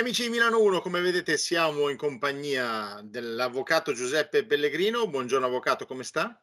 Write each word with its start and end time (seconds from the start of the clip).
Cari 0.00 0.12
amici 0.12 0.30
di 0.30 0.34
Milano 0.34 0.62
1, 0.62 0.80
come 0.80 1.02
vedete 1.02 1.36
siamo 1.36 1.90
in 1.90 1.98
compagnia 1.98 3.02
dell'avvocato 3.04 3.92
Giuseppe 3.92 4.46
Pellegrino. 4.46 5.06
Buongiorno 5.06 5.44
avvocato, 5.44 5.84
come 5.84 6.04
sta? 6.04 6.40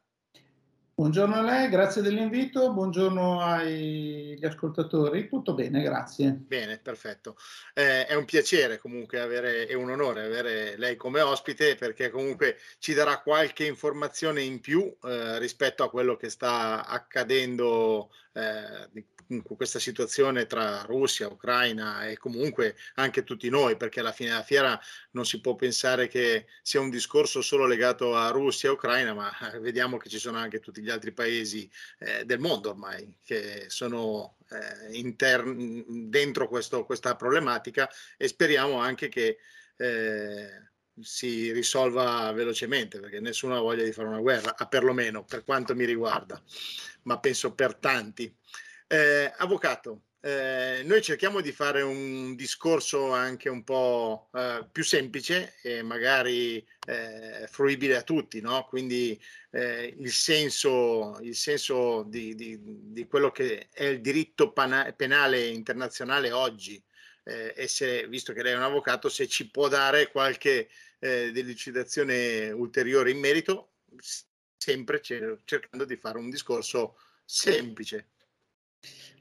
Buongiorno 0.93 1.33
a 1.33 1.41
lei, 1.41 1.67
grazie 1.67 2.03
dell'invito, 2.03 2.71
buongiorno 2.71 3.41
agli 3.41 4.45
ascoltatori, 4.45 5.27
tutto 5.27 5.55
bene, 5.55 5.81
grazie. 5.81 6.33
Bene, 6.33 6.77
perfetto. 6.77 7.35
Eh, 7.73 8.05
è 8.05 8.13
un 8.13 8.25
piacere 8.25 8.77
comunque 8.77 9.19
avere, 9.19 9.65
è 9.65 9.73
un 9.73 9.89
onore 9.89 10.23
avere 10.23 10.77
lei 10.77 10.95
come 10.95 11.21
ospite 11.21 11.73
perché 11.73 12.11
comunque 12.11 12.57
ci 12.77 12.93
darà 12.93 13.21
qualche 13.21 13.65
informazione 13.65 14.43
in 14.43 14.59
più 14.59 14.81
eh, 15.03 15.39
rispetto 15.39 15.83
a 15.83 15.89
quello 15.89 16.15
che 16.15 16.29
sta 16.29 16.85
accadendo 16.85 18.11
eh, 18.33 19.05
questa 19.55 19.79
situazione 19.79 20.45
tra 20.45 20.81
Russia, 20.83 21.27
Ucraina 21.27 22.07
e 22.07 22.17
comunque 22.17 22.75
anche 22.95 23.23
tutti 23.23 23.49
noi, 23.49 23.77
perché 23.77 23.99
alla 23.99 24.11
fine 24.11 24.29
della 24.29 24.43
fiera 24.43 24.79
non 25.11 25.25
si 25.25 25.41
può 25.41 25.55
pensare 25.55 26.07
che 26.07 26.45
sia 26.61 26.79
un 26.79 26.89
discorso 26.89 27.41
solo 27.41 27.65
legato 27.65 28.15
a 28.15 28.29
Russia 28.29 28.69
e 28.69 28.73
Ucraina, 28.73 29.13
ma 29.13 29.31
vediamo 29.59 29.97
che 29.97 30.09
ci 30.09 30.19
sono 30.19 30.37
anche 30.37 30.59
tutti 30.59 30.81
gli 30.81 30.89
altri 30.89 31.11
paesi 31.11 31.69
eh, 31.99 32.25
del 32.25 32.39
mondo 32.39 32.69
ormai 32.69 33.17
che 33.23 33.65
sono 33.67 34.37
eh, 34.49 34.97
intern- 34.97 36.09
dentro 36.09 36.47
questo, 36.47 36.85
questa 36.85 37.15
problematica 37.15 37.89
e 38.17 38.27
speriamo 38.27 38.79
anche 38.79 39.09
che 39.09 39.37
eh, 39.77 40.67
si 40.99 41.51
risolva 41.51 42.31
velocemente 42.31 42.99
perché 42.99 43.19
nessuno 43.19 43.55
ha 43.55 43.61
voglia 43.61 43.83
di 43.83 43.91
fare 43.91 44.07
una 44.07 44.19
guerra, 44.19 44.53
perlomeno 44.67 45.23
per 45.23 45.43
quanto 45.43 45.75
mi 45.75 45.85
riguarda, 45.85 46.41
ma 47.03 47.19
penso 47.19 47.53
per 47.53 47.75
tanti. 47.75 48.33
Eh, 48.89 49.33
avvocato, 49.37 50.03
eh, 50.21 50.81
noi 50.85 51.01
cerchiamo 51.01 51.41
di 51.41 51.51
fare 51.51 51.81
un 51.81 52.35
discorso 52.35 53.11
anche 53.11 53.49
un 53.49 53.63
po' 53.65 54.29
eh, 54.33 54.65
più 54.71 54.83
semplice 54.83 55.55
e 55.61 55.81
magari 55.83 56.65
eh, 56.87 57.47
fruibile 57.49 57.97
a 57.97 58.01
tutti, 58.03 58.39
no? 58.39 58.65
quindi 58.65 59.21
eh, 59.51 59.93
il 59.99 60.11
senso, 60.11 61.19
il 61.21 61.35
senso 61.35 62.03
di, 62.03 62.33
di, 62.33 62.57
di, 62.61 63.05
quello 63.07 63.29
che 63.31 63.67
è 63.71 63.83
il 63.83 63.99
diritto 63.99 64.53
pana- 64.53 64.91
penale 64.93 65.47
internazionale 65.47 66.31
oggi 66.31 66.81
eh, 67.25 67.53
e 67.57 67.67
se, 67.67 68.07
visto 68.07 68.31
che 68.31 68.41
lei 68.41 68.53
è 68.53 68.57
un 68.57 68.63
avvocato, 68.63 69.09
se 69.09 69.27
ci 69.27 69.49
può 69.49 69.67
dare 69.67 70.11
qualche 70.11 70.69
delucidazione 70.99 72.49
ulteriore 72.49 73.11
in 73.11 73.19
merito, 73.19 73.73
sempre 74.57 74.99
cercando 74.99 75.85
di 75.85 75.95
fare 75.95 76.17
un 76.17 76.31
discorso 76.31 76.97
semplice. 77.23 78.07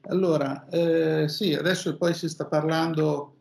Allora, 0.09 0.67
eh, 0.69 1.27
sì, 1.27 1.53
adesso 1.53 1.97
poi 1.97 2.13
si 2.13 2.29
sta 2.29 2.45
parlando 2.45 3.35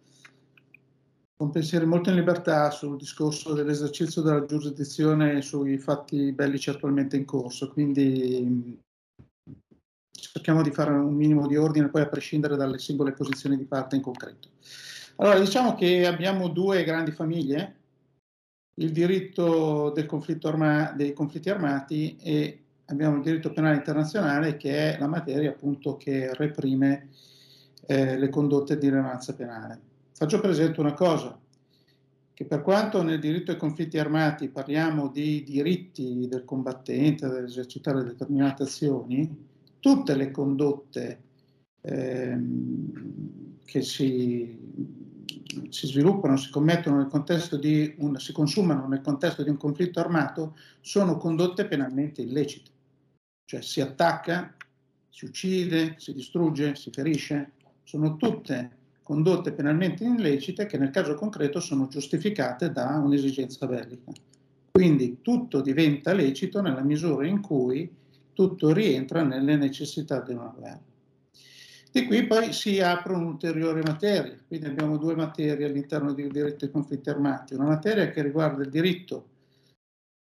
con 1.37 1.51
pensieri 1.51 1.85
molto 1.85 2.09
in 2.09 2.17
libertà 2.17 2.71
sul 2.71 2.97
discorso 2.97 3.53
dell'esercizio 3.53 4.23
della 4.23 4.45
giurisdizione 4.45 5.43
sui 5.43 5.79
fatti 5.79 6.33
bellici 6.33 6.71
attualmente 6.71 7.17
in 7.17 7.25
corso, 7.25 7.71
quindi 7.71 8.81
cerchiamo 10.11 10.63
di 10.63 10.71
fare 10.71 10.93
un 10.93 11.15
minimo 11.15 11.47
di 11.47 11.57
ordine 11.57 11.89
poi 11.89 12.03
a 12.03 12.09
prescindere 12.09 12.57
dalle 12.57 12.79
singole 12.79 13.13
posizioni 13.13 13.57
di 13.57 13.65
parte 13.65 13.97
in 13.97 14.03
concreto. 14.03 14.49
Allora, 15.17 15.39
diciamo 15.39 15.75
che 15.75 16.07
abbiamo 16.07 16.49
due 16.49 16.85
grandi 16.85 17.13
famiglie, 17.13 17.77
il 18.79 18.93
diritto 18.93 19.91
del 19.91 20.07
conflitto 20.07 20.49
arma- 20.49 20.93
dei 20.93 21.13
conflitti 21.13 21.49
armati 21.49 22.17
e 22.17 22.66
abbiamo 22.87 23.17
il 23.17 23.23
diritto 23.23 23.53
penale 23.53 23.77
internazionale 23.77 24.57
che 24.57 24.95
è 24.95 24.99
la 24.99 25.09
materia 25.09 25.51
appunto 25.51 25.97
che 25.97 26.33
reprime 26.35 27.09
eh, 27.87 28.19
le 28.19 28.29
condotte 28.29 28.79
di 28.79 28.89
rilevanza 28.89 29.35
penale. 29.35 29.81
Faccio 30.13 30.41
presente 30.41 30.81
una 30.81 30.95
cosa, 30.95 31.39
che 32.33 32.45
per 32.45 32.63
quanto 32.63 33.03
nel 33.03 33.19
diritto 33.21 33.51
ai 33.51 33.57
conflitti 33.57 33.99
armati 33.99 34.49
parliamo 34.49 35.09
di 35.09 35.43
diritti 35.43 36.27
del 36.29 36.45
combattente 36.45 37.27
ad 37.27 37.37
esercitare 37.37 38.03
determinate 38.03 38.63
azioni, 38.65 39.45
tutte 39.81 40.15
le 40.15 40.31
condotte 40.31 41.21
ehm, 41.83 42.93
che 43.65 43.83
si, 43.83 44.59
si, 45.69 45.87
sviluppano, 45.87 46.37
si 46.37 46.51
commettono 46.51 46.99
nel 46.99 47.09
contesto 47.09 47.57
di 47.57 47.95
un, 47.99 48.17
si 48.19 48.33
consumano 48.33 48.87
nel 48.87 49.03
contesto 49.03 49.43
di 49.43 49.51
un 49.51 49.57
conflitto 49.57 50.01
armato 50.01 50.57
sono 50.81 51.17
condotte 51.19 51.67
penalmente 51.67 52.23
illecite 52.23 52.75
cioè 53.47 53.63
si 53.63 53.81
attacca, 53.81 54.55
si 55.09 55.25
uccide, 55.25 55.95
si 55.97 56.13
distrugge, 56.13 56.75
si 56.75 56.91
ferisce, 56.93 57.53
sono 57.85 58.17
tutte 58.17 58.71
condotte 59.03 59.53
penalmente 59.53 60.05
illecite 60.05 60.67
che 60.67 60.77
nel 60.77 60.91
caso 60.91 61.15
concreto 61.15 61.61
sono 61.61 61.87
giustificate 61.87 62.73
da 62.73 63.01
un'esigenza 63.03 63.67
bellica. 63.67 64.11
Quindi 64.73 65.19
tutto 65.23 65.61
diventa 65.61 66.13
lecito 66.13 66.61
nella 66.61 66.83
misura 66.83 67.27
in 67.27 67.41
cui 67.41 67.89
tutto 68.33 68.73
rientra 68.73 69.23
nelle 69.23 69.57
necessità 69.57 70.21
di 70.21 70.33
una 70.33 70.53
guerra. 70.55 70.83
Di 71.93 72.05
qui 72.05 72.27
poi 72.27 72.53
si 72.53 72.81
aprono 72.81 73.29
ulteriori 73.29 73.81
materie, 73.81 74.41
quindi 74.49 74.67
abbiamo 74.67 74.99
due 74.99 75.15
materie 75.15 75.65
all'interno 75.65 76.13
del 76.13 76.31
diritto 76.31 76.67
ai 76.67 76.71
conflitti 76.73 77.09
armati, 77.09 77.55
una 77.55 77.65
materia 77.65 78.11
che 78.11 78.23
riguarda 78.23 78.63
il 78.65 78.71
diritto 78.71 79.29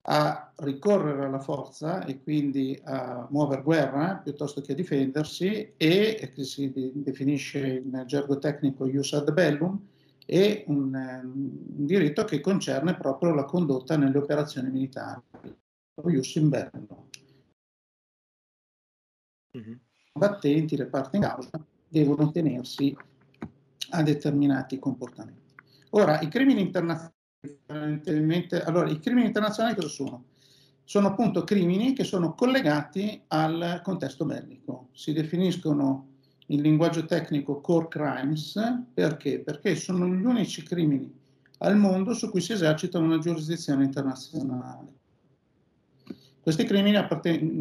a 0.09 0.53
ricorrere 0.57 1.25
alla 1.25 1.40
forza 1.40 2.06
e 2.06 2.22
quindi 2.22 2.79
a 2.85 3.28
muovere 3.29 3.62
guerra 3.62 4.16
piuttosto 4.23 4.62
che 4.62 4.72
a 4.72 4.75
difendersi 4.75 5.73
e 5.75 6.31
che 6.34 6.44
si 6.45 6.72
definisce 6.95 7.84
in 7.84 8.03
gergo 8.06 8.40
tecnico 8.40 8.85
ius 8.85 9.12
ad 9.13 9.34
bellum 9.34 9.79
e 10.25 10.63
un, 10.68 10.94
un 10.94 11.85
diritto 11.85 12.23
che 12.23 12.40
concerne 12.40 12.95
proprio 12.95 13.34
la 13.34 13.44
condotta 13.44 13.97
nelle 13.97 14.18
operazioni 14.18 14.69
militari, 14.69 15.22
lo 15.95 16.09
ius 16.09 16.35
in 16.35 16.50
bello. 16.50 17.09
Mm-hmm. 19.57 19.72
I 19.72 20.09
combattenti, 20.13 20.78
le 20.78 20.85
parti 20.85 21.18
in 21.18 21.24
causa, 21.24 21.66
devono 21.88 22.31
tenersi 22.31 22.95
a 23.89 24.03
determinati 24.03 24.79
comportamenti. 24.79 25.56
Ora, 25.91 26.22
i 26.22 26.29
crimini 26.29 26.62
internazionali 26.62 27.16
allora, 28.66 28.90
i 28.90 29.00
crimini 29.00 29.28
internazionali 29.28 29.75
cosa 29.75 29.88
sono? 29.88 30.25
Sono 30.84 31.08
appunto 31.08 31.44
crimini 31.44 31.94
che 31.94 32.03
sono 32.03 32.34
collegati 32.34 33.22
al 33.28 33.81
contesto 33.84 34.25
bellico. 34.25 34.90
Si 34.94 35.12
definiscono 35.12 36.08
in 36.48 36.62
linguaggio 36.62 37.06
tecnico 37.06 37.59
core 37.59 37.90
crimes 37.90 38.59
perché? 38.94 39.40
Perché 39.40 39.75
sono 39.75 40.08
gli 40.08 40.24
unici 40.24 40.64
crimini 40.64 41.14
al 41.59 41.75
mondo 41.75 42.14
su 42.14 42.30
cui 42.30 42.40
si 42.40 42.53
esercita 42.53 43.00
una 43.00 43.18
giurisdizione 43.18 43.84
internazionale. 43.84 44.94
Questi 46.40 46.64
crimini 46.64 46.96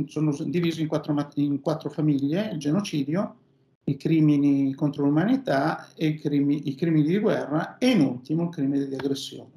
sono 0.07 0.37
divisi 0.45 0.83
in 0.83 0.87
quattro, 0.87 1.29
in 1.35 1.61
quattro, 1.61 1.91
famiglie, 1.91 2.51
il 2.53 2.59
genocidio, 2.59 3.37
i 3.85 3.97
crimini 3.97 4.73
contro 4.75 5.05
l'umanità, 5.05 5.89
i 5.97 6.21
i 6.69 6.75
crimini 6.77 7.07
di 7.07 7.19
guerra 7.19 7.79
e 7.79 7.91
in 7.91 8.01
ultimo 8.03 8.45
il 8.45 8.51
crimine 8.51 8.87
di 8.87 8.95
aggressione. 8.95 9.56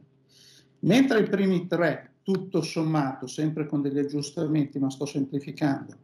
Mentre 0.81 1.19
i 1.19 1.27
primi 1.27 1.67
tre, 1.67 2.11
tutto 2.23 2.61
sommato, 2.61 3.27
sempre 3.27 3.65
con 3.65 3.81
degli 3.81 3.99
aggiustamenti, 3.99 4.79
ma 4.79 4.89
sto 4.89 5.05
semplificando, 5.05 5.95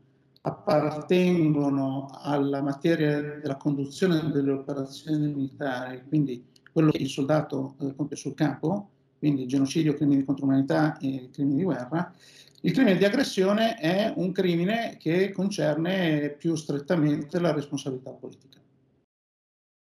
appartengono 0.42 2.10
alla 2.12 2.62
materia 2.62 3.22
della 3.40 3.58
conduzione 3.58 4.32
delle 4.32 4.52
operazioni 4.52 5.28
militari, 5.28 6.04
quindi 6.08 6.44
quello 6.72 6.92
che 6.92 7.04
il 7.04 7.10
soldato 7.10 7.76
eh, 7.80 7.96
compie 7.96 8.18
sul 8.18 8.34
campo, 8.34 8.90
quindi 9.18 9.48
genocidio, 9.48 9.94
crimini 9.94 10.24
contro 10.24 10.46
l'umanità 10.46 10.98
e 10.98 11.30
crimini 11.32 11.58
di 11.58 11.64
guerra, 11.64 12.14
il 12.62 12.72
crimine 12.72 12.98
di 12.98 13.06
aggressione 13.06 13.76
è 13.76 14.12
un 14.16 14.32
crimine 14.32 14.98
che 15.00 15.32
concerne 15.32 16.30
più 16.32 16.56
strettamente 16.56 17.40
la 17.40 17.54
responsabilità 17.54 18.12
politica. 18.12 18.60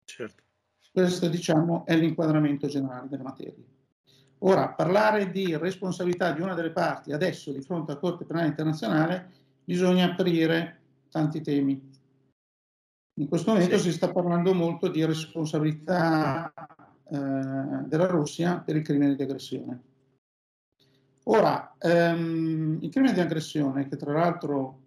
Certo. 0.06 0.44
Questo, 0.92 1.28
diciamo, 1.28 1.86
è 1.86 1.96
l'inquadramento 1.96 2.68
generale 2.68 3.08
della 3.10 3.24
materia. 3.24 3.63
Ora, 4.39 4.69
parlare 4.69 5.31
di 5.31 5.56
responsabilità 5.57 6.31
di 6.31 6.41
una 6.41 6.53
delle 6.53 6.71
parti 6.71 7.12
adesso 7.12 7.51
di 7.51 7.62
fronte 7.62 7.91
alla 7.91 8.00
Corte 8.00 8.25
Penale 8.25 8.47
Internazionale 8.47 9.31
bisogna 9.63 10.12
aprire 10.12 10.80
tanti 11.09 11.41
temi. 11.41 11.97
In 13.19 13.27
questo 13.27 13.51
momento 13.51 13.77
sì. 13.77 13.89
si 13.89 13.91
sta 13.91 14.12
parlando 14.12 14.53
molto 14.53 14.88
di 14.88 15.03
responsabilità 15.03 16.53
eh, 17.03 17.18
della 17.18 18.07
Russia 18.07 18.59
per 18.59 18.77
il 18.77 18.83
crimine 18.83 19.15
di 19.15 19.24
aggressione. 19.24 19.81
Ora, 21.25 21.75
ehm, 21.77 22.80
il 22.81 22.89
crimine 22.89 23.13
di 23.13 23.19
aggressione, 23.19 23.89
che 23.89 23.97
tra 23.97 24.13
l'altro 24.13 24.80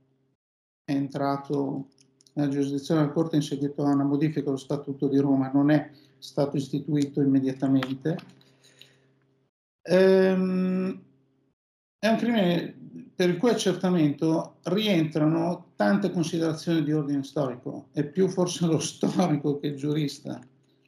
è 0.83 0.93
entrato 0.93 1.89
nella 2.33 2.49
giurisdizione 2.49 3.03
della 3.03 3.13
Corte 3.13 3.37
in 3.37 3.43
seguito 3.43 3.85
a 3.85 3.93
una 3.93 4.05
modifica 4.05 4.47
dello 4.47 4.57
Statuto 4.57 5.09
di 5.09 5.19
Roma, 5.19 5.51
non 5.53 5.71
è 5.71 5.91
stato 6.19 6.57
istituito 6.57 7.21
immediatamente, 7.21 8.17
Ehm, 9.83 11.03
è 11.99 12.09
un 12.09 12.17
crimine 12.17 12.77
per 13.15 13.29
il 13.29 13.37
cui 13.37 13.51
accertamento 13.51 14.57
rientrano 14.65 15.73
tante 15.77 16.11
considerazioni 16.11 16.83
di 16.83 16.93
ordine 16.93 17.23
storico, 17.23 17.89
è 17.93 18.05
più 18.05 18.29
forse 18.29 18.67
lo 18.67 18.79
storico 18.79 19.59
che 19.59 19.69
il 19.69 19.77
giurista 19.77 20.41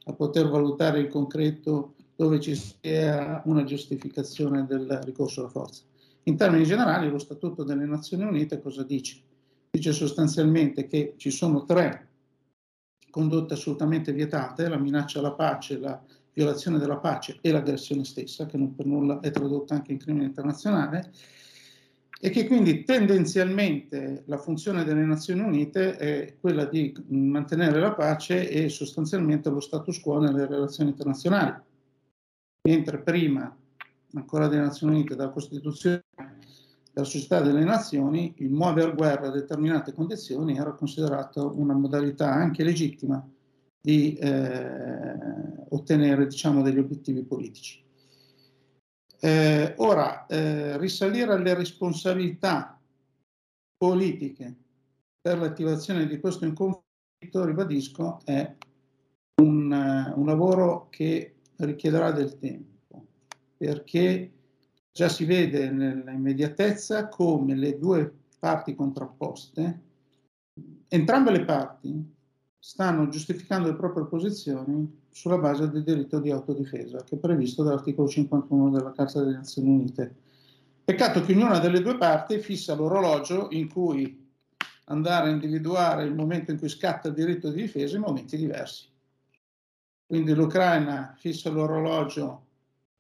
a 0.06 0.12
poter 0.12 0.48
valutare 0.48 1.00
in 1.00 1.08
concreto 1.08 1.94
dove 2.16 2.40
ci 2.40 2.54
sia 2.54 3.42
una 3.46 3.64
giustificazione 3.64 4.66
del 4.66 5.00
ricorso 5.04 5.40
alla 5.40 5.50
forza. 5.50 5.82
In 6.24 6.36
termini 6.36 6.64
generali, 6.64 7.10
lo 7.10 7.18
Statuto 7.18 7.64
delle 7.64 7.84
Nazioni 7.84 8.24
Unite 8.24 8.60
cosa 8.60 8.82
dice? 8.82 9.20
Dice 9.70 9.92
sostanzialmente 9.92 10.86
che 10.86 11.14
ci 11.16 11.30
sono 11.30 11.64
tre 11.64 12.08
condotte 13.10 13.54
assolutamente 13.54 14.12
vietate, 14.12 14.68
la 14.68 14.78
minaccia 14.78 15.18
alla 15.18 15.32
pace, 15.32 15.78
la 15.78 16.02
violazione 16.34 16.78
della 16.78 16.98
pace 16.98 17.38
e 17.40 17.50
l'aggressione 17.50 18.04
stessa, 18.04 18.44
che 18.46 18.58
non 18.58 18.74
per 18.74 18.86
nulla 18.86 19.20
è 19.20 19.30
tradotta 19.30 19.74
anche 19.74 19.92
in 19.92 19.98
crimine 19.98 20.26
internazionale, 20.26 21.12
e 22.20 22.30
che 22.30 22.46
quindi 22.46 22.84
tendenzialmente 22.84 24.22
la 24.26 24.38
funzione 24.38 24.84
delle 24.84 25.04
Nazioni 25.04 25.40
Unite 25.40 25.96
è 25.96 26.36
quella 26.40 26.64
di 26.64 26.94
mantenere 27.08 27.78
la 27.78 27.92
pace 27.92 28.48
e 28.48 28.68
sostanzialmente 28.68 29.50
lo 29.50 29.60
status 29.60 30.00
quo 30.00 30.18
nelle 30.18 30.46
relazioni 30.46 30.90
internazionali. 30.90 31.54
Mentre 32.62 32.98
prima, 33.00 33.54
ancora 34.14 34.48
delle 34.48 34.62
Nazioni 34.62 34.94
Unite, 34.94 35.16
dalla 35.16 35.30
Costituzione 35.30 36.02
della 36.92 37.06
società 37.06 37.40
delle 37.40 37.64
nazioni, 37.64 38.32
il 38.38 38.50
muovere 38.50 38.94
guerra 38.94 39.26
a 39.26 39.30
determinate 39.30 39.92
condizioni 39.92 40.56
era 40.56 40.72
considerato 40.72 41.52
una 41.56 41.74
modalità 41.74 42.32
anche 42.32 42.64
legittima 42.64 43.22
di 43.84 44.14
eh, 44.14 45.14
ottenere 45.68 46.26
diciamo, 46.26 46.62
degli 46.62 46.78
obiettivi 46.78 47.22
politici. 47.22 47.84
Eh, 49.20 49.74
ora, 49.76 50.24
eh, 50.24 50.78
risalire 50.78 51.34
alle 51.34 51.52
responsabilità 51.52 52.80
politiche 53.76 54.54
per 55.20 55.36
l'attivazione 55.36 56.06
di 56.06 56.18
questo 56.18 56.46
inconflitto, 56.46 57.44
ribadisco, 57.44 58.20
è 58.24 58.56
un, 59.42 59.70
uh, 59.70 60.18
un 60.18 60.26
lavoro 60.26 60.88
che 60.88 61.34
richiederà 61.56 62.10
del 62.10 62.38
tempo, 62.38 63.04
perché 63.58 64.32
già 64.92 65.10
si 65.10 65.26
vede 65.26 65.70
nell'immediatezza 65.70 67.08
come 67.08 67.54
le 67.54 67.78
due 67.78 68.10
parti 68.38 68.74
contrapposte, 68.74 69.80
entrambe 70.88 71.30
le 71.32 71.44
parti 71.44 72.13
stanno 72.64 73.08
giustificando 73.08 73.68
le 73.68 73.76
proprie 73.76 74.06
posizioni 74.06 75.02
sulla 75.10 75.36
base 75.36 75.68
del 75.68 75.84
diritto 75.84 76.18
di 76.18 76.30
autodifesa 76.30 77.04
che 77.04 77.16
è 77.16 77.18
previsto 77.18 77.62
dall'articolo 77.62 78.08
51 78.08 78.70
della 78.70 78.92
Carta 78.92 79.20
delle 79.20 79.36
Nazioni 79.36 79.68
Unite. 79.68 80.14
Peccato 80.82 81.20
che 81.20 81.34
ognuna 81.34 81.58
delle 81.58 81.82
due 81.82 81.98
parti 81.98 82.38
fissa 82.38 82.74
l'orologio 82.74 83.48
in 83.50 83.70
cui 83.70 84.32
andare 84.86 85.28
a 85.28 85.32
individuare 85.32 86.04
il 86.04 86.14
momento 86.14 86.52
in 86.52 86.58
cui 86.58 86.70
scatta 86.70 87.08
il 87.08 87.14
diritto 87.14 87.50
di 87.50 87.60
difesa 87.60 87.96
in 87.96 88.02
momenti 88.02 88.38
diversi. 88.38 88.88
Quindi 90.06 90.32
l'Ucraina 90.32 91.14
fissa 91.18 91.50
l'orologio 91.50 92.46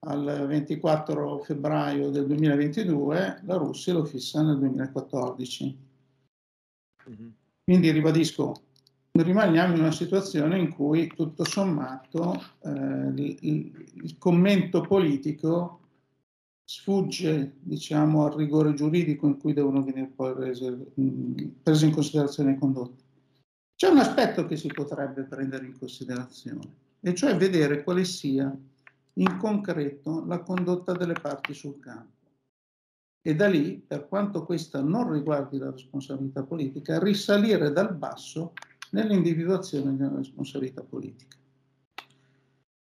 al 0.00 0.44
24 0.46 1.38
febbraio 1.38 2.10
del 2.10 2.26
2022, 2.26 3.40
la 3.44 3.56
Russia 3.56 3.94
lo 3.94 4.04
fissa 4.04 4.42
nel 4.42 4.58
2014. 4.58 5.78
Mm-hmm. 7.08 7.28
Quindi 7.64 7.90
ribadisco, 7.90 8.54
rimaniamo 9.22 9.74
in 9.74 9.80
una 9.80 9.92
situazione 9.92 10.58
in 10.58 10.70
cui 10.70 11.06
tutto 11.06 11.44
sommato 11.44 12.42
eh, 12.62 12.70
il, 12.70 13.88
il, 14.02 14.18
commento 14.18 14.80
politico 14.80 15.80
sfugge 16.64 17.54
diciamo, 17.60 18.24
al 18.24 18.34
rigore 18.34 18.74
giuridico 18.74 19.26
in 19.26 19.38
cui 19.38 19.52
devono 19.52 19.84
venire 19.84 20.10
poi 20.14 20.34
prese, 20.34 20.86
prese 21.62 21.86
in 21.86 21.92
considerazione 21.92 22.52
le 22.52 22.58
condotte. 22.58 23.02
C'è 23.76 23.88
un 23.88 23.98
aspetto 23.98 24.46
che 24.46 24.56
si 24.56 24.68
potrebbe 24.68 25.22
prendere 25.22 25.66
in 25.66 25.78
considerazione, 25.78 26.82
e 27.00 27.14
cioè 27.14 27.36
vedere 27.36 27.84
quale 27.84 28.04
sia 28.04 28.52
in 29.14 29.36
concreto 29.36 30.24
la 30.26 30.40
condotta 30.40 30.92
delle 30.92 31.14
parti 31.14 31.54
sul 31.54 31.78
campo. 31.78 32.12
E 33.22 33.34
da 33.34 33.46
lì, 33.46 33.78
per 33.78 34.08
quanto 34.08 34.44
questa 34.44 34.82
non 34.82 35.12
riguardi 35.12 35.58
la 35.58 35.70
responsabilità 35.70 36.42
politica, 36.42 36.98
risalire 36.98 37.72
dal 37.72 37.94
basso 37.94 38.52
nell'individuazione 38.94 39.96
della 39.96 40.16
responsabilità 40.16 40.82
politica. 40.82 41.36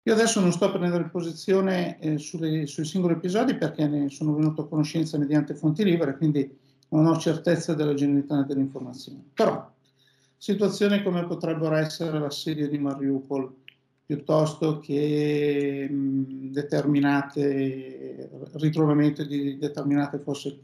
Io 0.02 0.12
adesso 0.12 0.40
non 0.40 0.52
sto 0.52 0.66
a 0.66 0.70
prendere 0.70 1.08
posizione 1.08 1.98
eh, 1.98 2.18
sulle, 2.18 2.66
sui 2.66 2.84
singoli 2.84 3.14
episodi 3.14 3.56
perché 3.56 3.88
ne 3.88 4.08
sono 4.08 4.34
venuto 4.34 4.62
a 4.62 4.68
conoscenza 4.68 5.18
mediante 5.18 5.56
fonti 5.56 5.82
libere, 5.82 6.16
quindi 6.16 6.48
non 6.90 7.06
ho 7.06 7.16
certezza 7.16 7.74
della 7.74 7.94
genuinità 7.94 8.40
delle 8.42 8.60
informazioni. 8.60 9.28
Però, 9.34 9.68
situazioni 10.36 11.02
come 11.02 11.26
potrebbero 11.26 11.74
essere 11.74 12.20
l'assedio 12.20 12.68
di 12.68 12.78
Mariupol, 12.78 13.52
piuttosto 14.06 14.78
che 14.78 15.88
mh, 15.90 16.52
determinate 16.52 18.30
ritrovamento 18.52 19.24
di 19.24 19.58
determinate 19.58 20.20
fosse 20.20 20.56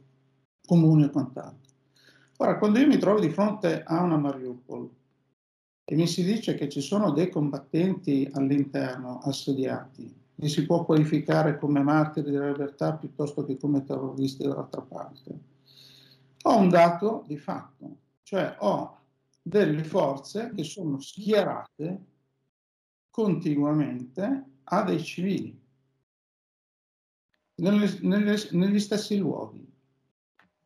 comuni 0.64 1.02
e 1.02 1.10
quant'altro. 1.10 1.72
Ora, 2.36 2.58
quando 2.58 2.78
io 2.78 2.86
mi 2.86 2.98
trovo 2.98 3.18
di 3.18 3.30
fronte 3.30 3.82
a 3.84 4.02
una 4.02 4.16
Mariupol 4.16 4.88
e 5.84 5.94
mi 5.96 6.06
si 6.06 6.24
dice 6.24 6.54
che 6.54 6.68
ci 6.68 6.80
sono 6.80 7.10
dei 7.10 7.28
combattenti 7.28 8.28
all'interno 8.32 9.18
assediati, 9.18 10.20
li 10.36 10.48
si 10.48 10.64
può 10.64 10.84
qualificare 10.84 11.58
come 11.58 11.82
martiri 11.82 12.30
della 12.30 12.50
libertà 12.50 12.94
piuttosto 12.94 13.44
che 13.44 13.56
come 13.56 13.84
terroristi 13.84 14.42
dall'altra 14.42 14.80
parte. 14.80 15.38
Ho 16.42 16.56
un 16.56 16.68
dato 16.68 17.24
di 17.26 17.36
fatto, 17.36 17.96
cioè 18.22 18.56
ho 18.58 18.98
delle 19.42 19.84
forze 19.84 20.52
che 20.54 20.64
sono 20.64 21.00
schierate 21.00 22.04
continuamente 23.10 24.44
a 24.64 24.82
dei 24.82 25.02
civili 25.02 25.60
nelle, 27.56 27.98
nelle, 28.00 28.36
negli 28.52 28.80
stessi 28.80 29.16
luoghi. 29.16 29.70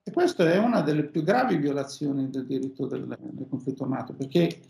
E 0.03 0.13
questa 0.13 0.51
è 0.51 0.59
una 0.59 0.83
delle 0.83 1.05
più 1.05 1.23
gravi 1.23 1.57
violazioni 1.57 2.31
del 2.31 2.47
diritto 2.47 2.87
del, 2.87 3.07
del 3.07 3.49
conflitto 3.49 3.83
armato, 3.83 4.15
perché 4.15 4.61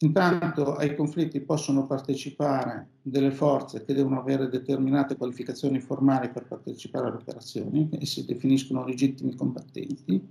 Intanto 0.00 0.76
ai 0.76 0.94
conflitti 0.94 1.40
possono 1.40 1.84
partecipare 1.84 2.90
delle 3.02 3.32
forze 3.32 3.84
che 3.84 3.94
devono 3.94 4.20
avere 4.20 4.48
determinate 4.48 5.16
qualificazioni 5.16 5.80
formali 5.80 6.30
per 6.30 6.46
partecipare 6.46 7.08
alle 7.08 7.16
operazioni 7.16 7.88
e 7.90 8.06
si 8.06 8.24
definiscono 8.24 8.84
legittimi 8.84 9.34
combattenti. 9.34 10.24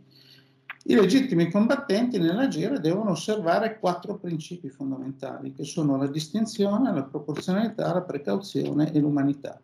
I 0.89 0.95
legittimi 0.95 1.51
combattenti 1.51 2.17
nell'agire 2.17 2.79
devono 2.79 3.09
osservare 3.09 3.77
quattro 3.77 4.17
principi 4.17 4.69
fondamentali 4.69 5.51
che 5.51 5.65
sono 5.65 5.97
la 5.97 6.07
distinzione, 6.07 6.93
la 6.93 7.03
proporzionalità, 7.03 7.93
la 7.93 8.03
precauzione 8.03 8.93
e 8.93 8.99
l'umanità. 8.99 9.59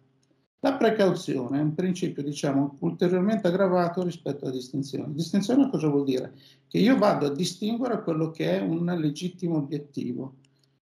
La 0.63 0.75
precauzione 0.75 1.59
è 1.59 1.61
un 1.61 1.75
principio, 1.75 2.23
diciamo, 2.23 2.77
ulteriormente 2.79 3.47
aggravato 3.47 4.01
rispetto 4.01 4.45
alla 4.45 4.53
distinzione. 4.53 5.13
Distinzione 5.13 5.69
cosa 5.69 5.89
vuol 5.89 6.05
dire? 6.05 6.35
Che 6.69 6.77
io 6.77 6.97
vado 6.97 7.25
a 7.25 7.33
distinguere 7.33 8.01
quello 8.01 8.31
che 8.31 8.57
è 8.57 8.61
un 8.61 8.85
legittimo 8.97 9.57
obiettivo 9.57 10.35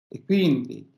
e 0.08 0.24
quindi 0.24 0.89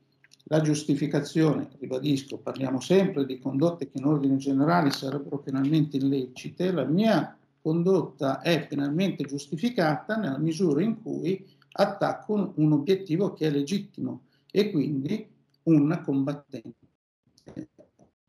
la 0.44 0.60
giustificazione, 0.60 1.70
ribadisco, 1.80 2.38
parliamo 2.38 2.78
sempre 2.78 3.26
di 3.26 3.40
condotte 3.40 3.90
che 3.90 3.98
in 3.98 4.04
ordine 4.04 4.36
generale 4.36 4.92
sarebbero 4.92 5.38
penalmente 5.38 5.96
illecite, 5.96 6.70
la 6.70 6.84
mia 6.84 7.36
condotta 7.60 8.42
è 8.42 8.64
penalmente 8.64 9.24
giustificata 9.24 10.14
nella 10.14 10.38
misura 10.38 10.84
in 10.84 11.02
cui 11.02 11.44
attacco 11.72 12.52
un 12.54 12.72
obiettivo 12.72 13.32
che 13.32 13.48
è 13.48 13.50
legittimo 13.50 14.26
e 14.52 14.70
quindi 14.70 15.26
un 15.64 16.00
combattente 16.04 16.76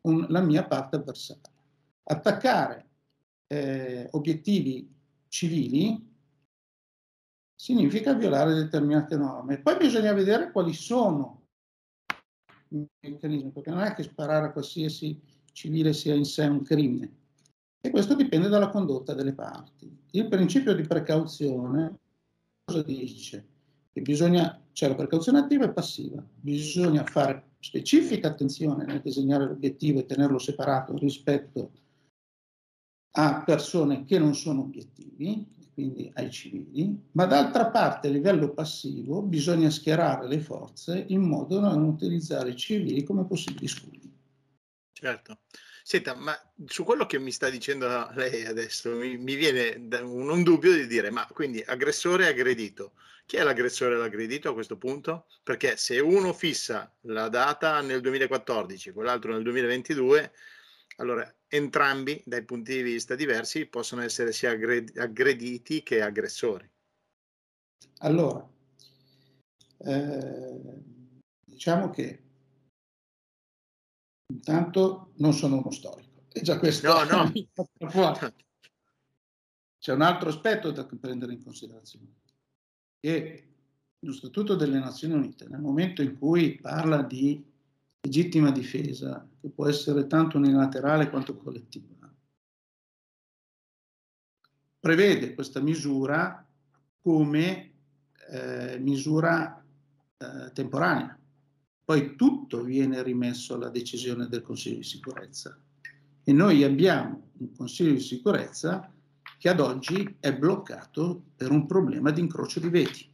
un, 0.02 0.26
la 0.28 0.40
mia 0.40 0.64
parte 0.64 0.96
avversaria. 0.96 1.42
Attaccare 2.04 2.88
eh, 3.46 4.08
obiettivi 4.12 4.92
civili 5.28 6.08
significa 7.54 8.14
violare 8.14 8.54
determinate 8.54 9.16
norme. 9.16 9.60
Poi 9.60 9.76
bisogna 9.76 10.12
vedere 10.12 10.50
quali 10.50 10.72
sono 10.72 11.42
i 12.68 12.88
meccanismi, 13.00 13.50
perché 13.50 13.70
non 13.70 13.80
è 13.80 13.94
che 13.94 14.02
sparare 14.04 14.46
a 14.46 14.52
qualsiasi 14.52 15.20
civile 15.52 15.92
sia 15.92 16.14
in 16.14 16.24
sé 16.24 16.46
un 16.46 16.62
crimine. 16.62 17.18
E 17.80 17.90
questo 17.90 18.14
dipende 18.14 18.48
dalla 18.48 18.68
condotta 18.70 19.14
delle 19.14 19.32
parti. 19.32 19.94
Il 20.12 20.28
principio 20.28 20.74
di 20.74 20.82
precauzione 20.82 21.98
cosa 22.64 22.82
dice? 22.82 23.46
Che 23.92 24.00
bisogna, 24.00 24.62
c'è 24.72 24.88
la 24.88 24.94
precauzione 24.94 25.40
attiva 25.40 25.64
e 25.64 25.72
passiva, 25.72 26.24
bisogna 26.40 27.04
fare 27.04 27.49
specifica 27.60 28.28
attenzione 28.28 28.84
nel 28.84 29.02
disegnare 29.02 29.46
l'obiettivo 29.46 30.00
e 30.00 30.06
tenerlo 30.06 30.38
separato 30.38 30.96
rispetto 30.96 31.70
a 33.12 33.42
persone 33.44 34.04
che 34.04 34.18
non 34.18 34.34
sono 34.34 34.62
obiettivi, 34.62 35.46
quindi 35.74 36.10
ai 36.14 36.30
civili, 36.30 37.08
ma 37.12 37.26
d'altra 37.26 37.70
parte 37.70 38.08
a 38.08 38.10
livello 38.10 38.52
passivo 38.52 39.22
bisogna 39.22 39.70
schierare 39.70 40.26
le 40.26 40.40
forze 40.40 41.04
in 41.08 41.22
modo 41.22 41.58
da 41.58 41.70
non 41.70 41.84
utilizzare 41.84 42.50
i 42.50 42.56
civili 42.56 43.02
come 43.02 43.24
possibili 43.26 43.66
scudi. 43.66 44.12
Certo. 44.92 45.38
Senta, 45.90 46.14
ma 46.14 46.40
su 46.66 46.84
quello 46.84 47.04
che 47.04 47.18
mi 47.18 47.32
sta 47.32 47.50
dicendo 47.50 48.08
lei 48.14 48.44
adesso 48.44 48.94
mi, 48.94 49.16
mi 49.16 49.34
viene 49.34 49.74
un, 50.02 50.30
un, 50.30 50.44
dubbio 50.44 50.72
di 50.72 50.86
dire, 50.86 51.10
ma 51.10 51.26
quindi 51.26 51.60
aggressore 51.66 52.26
e 52.26 52.28
aggredito. 52.28 52.92
Chi 53.26 53.38
è 53.38 53.42
l'aggressore 53.42 53.96
e 53.96 53.98
l'aggredito 53.98 54.50
a 54.50 54.52
questo 54.52 54.76
punto? 54.76 55.26
Perché 55.42 55.76
se 55.76 55.98
uno 55.98 56.32
fissa 56.32 56.94
la 57.06 57.28
data 57.28 57.80
nel 57.80 58.00
2014, 58.02 58.92
quell'altro 58.92 59.32
nel 59.32 59.42
2022, 59.42 60.32
allora 60.98 61.28
entrambi 61.48 62.22
dai 62.24 62.44
punti 62.44 62.72
di 62.72 62.82
vista 62.82 63.16
diversi 63.16 63.66
possono 63.66 64.02
essere 64.02 64.30
sia 64.30 64.50
aggrediti 64.52 65.82
che 65.82 66.02
aggressori. 66.02 66.70
Allora, 67.98 68.48
eh, 69.78 70.60
diciamo 71.44 71.90
che 71.90 72.29
Intanto 74.30 75.12
non 75.16 75.32
sono 75.32 75.58
uno 75.58 75.70
storico. 75.70 76.26
E 76.32 76.40
già 76.42 76.58
questo 76.58 76.86
no, 76.86 77.04
no. 77.04 77.32
C'è 79.78 79.92
un 79.92 80.02
altro 80.02 80.28
aspetto 80.28 80.70
da 80.70 80.84
prendere 80.84 81.32
in 81.32 81.42
considerazione, 81.42 82.14
che 83.00 83.48
lo 83.98 84.12
Statuto 84.12 84.54
delle 84.54 84.78
Nazioni 84.78 85.14
Unite, 85.14 85.48
nel 85.48 85.60
momento 85.60 86.02
in 86.02 86.18
cui 86.18 86.58
parla 86.60 87.02
di 87.02 87.42
legittima 88.00 88.50
difesa, 88.50 89.26
che 89.40 89.48
può 89.48 89.66
essere 89.66 90.06
tanto 90.06 90.36
unilaterale 90.36 91.08
quanto 91.08 91.34
collettiva, 91.36 91.88
prevede 94.78 95.34
questa 95.34 95.60
misura 95.60 96.46
come 97.00 97.72
eh, 98.28 98.78
misura 98.78 99.64
eh, 100.18 100.52
temporanea 100.52 101.19
poi 101.90 102.14
tutto 102.14 102.62
viene 102.62 103.02
rimesso 103.02 103.54
alla 103.54 103.68
decisione 103.68 104.28
del 104.28 104.42
Consiglio 104.42 104.76
di 104.76 104.84
sicurezza. 104.84 105.60
E 106.22 106.32
noi 106.32 106.62
abbiamo 106.62 107.30
un 107.38 107.52
Consiglio 107.52 107.94
di 107.94 107.98
sicurezza 107.98 108.94
che 109.36 109.48
ad 109.48 109.58
oggi 109.58 110.14
è 110.20 110.32
bloccato 110.32 111.20
per 111.34 111.50
un 111.50 111.66
problema 111.66 112.12
di 112.12 112.20
incrocio 112.20 112.60
di 112.60 112.68
veti. 112.68 113.12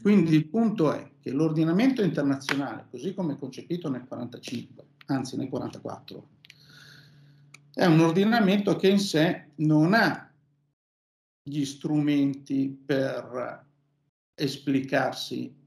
Quindi 0.00 0.36
il 0.36 0.46
punto 0.46 0.92
è 0.92 1.14
che 1.18 1.32
l'ordinamento 1.32 2.02
internazionale, 2.02 2.86
così 2.88 3.14
come 3.14 3.36
concepito 3.36 3.90
nel 3.90 4.04
45, 4.04 4.84
anzi 5.06 5.36
nel 5.36 5.48
44, 5.48 6.28
è 7.72 7.84
un 7.84 7.98
ordinamento 7.98 8.76
che 8.76 8.90
in 8.90 9.00
sé 9.00 9.48
non 9.56 9.92
ha 9.92 10.32
gli 11.42 11.64
strumenti 11.64 12.68
per 12.68 13.66
esplicarsi 14.36 15.62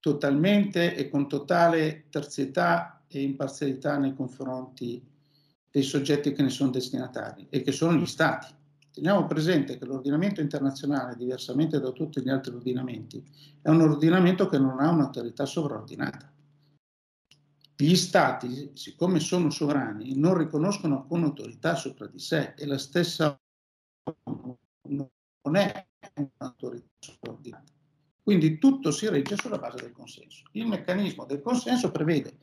totalmente 0.00 0.94
e 0.94 1.08
con 1.08 1.28
totale 1.28 2.06
terzietà 2.10 3.02
e 3.08 3.22
imparzialità 3.22 3.98
nei 3.98 4.14
confronti 4.14 5.02
dei 5.70 5.82
soggetti 5.82 6.32
che 6.32 6.42
ne 6.42 6.50
sono 6.50 6.70
destinatari 6.70 7.46
e 7.50 7.62
che 7.62 7.72
sono 7.72 7.98
gli 7.98 8.06
Stati. 8.06 8.54
Teniamo 8.90 9.26
presente 9.26 9.78
che 9.78 9.84
l'ordinamento 9.84 10.40
internazionale, 10.40 11.16
diversamente 11.16 11.78
da 11.78 11.92
tutti 11.92 12.20
gli 12.20 12.28
altri 12.28 12.54
ordinamenti, 12.54 13.24
è 13.62 13.68
un 13.68 13.80
ordinamento 13.82 14.48
che 14.48 14.58
non 14.58 14.80
ha 14.80 14.90
un'autorità 14.90 15.46
sovraordinata. 15.46 16.32
Gli 17.76 17.94
Stati, 17.94 18.72
siccome 18.74 19.20
sono 19.20 19.50
sovrani, 19.50 20.18
non 20.18 20.36
riconoscono 20.36 20.96
alcuna 20.96 21.26
autorità 21.26 21.76
sopra 21.76 22.08
di 22.08 22.18
sé 22.18 22.54
e 22.56 22.66
la 22.66 22.78
stessa 22.78 23.38
non 24.24 25.56
è 25.56 25.86
un'autorità 26.14 26.88
sovraordinata. 26.98 27.77
Quindi 28.28 28.58
tutto 28.58 28.90
si 28.90 29.08
regge 29.08 29.36
sulla 29.36 29.56
base 29.56 29.78
del 29.78 29.92
consenso. 29.92 30.42
Il 30.52 30.66
meccanismo 30.66 31.24
del 31.24 31.40
consenso 31.40 31.90
prevede 31.90 32.36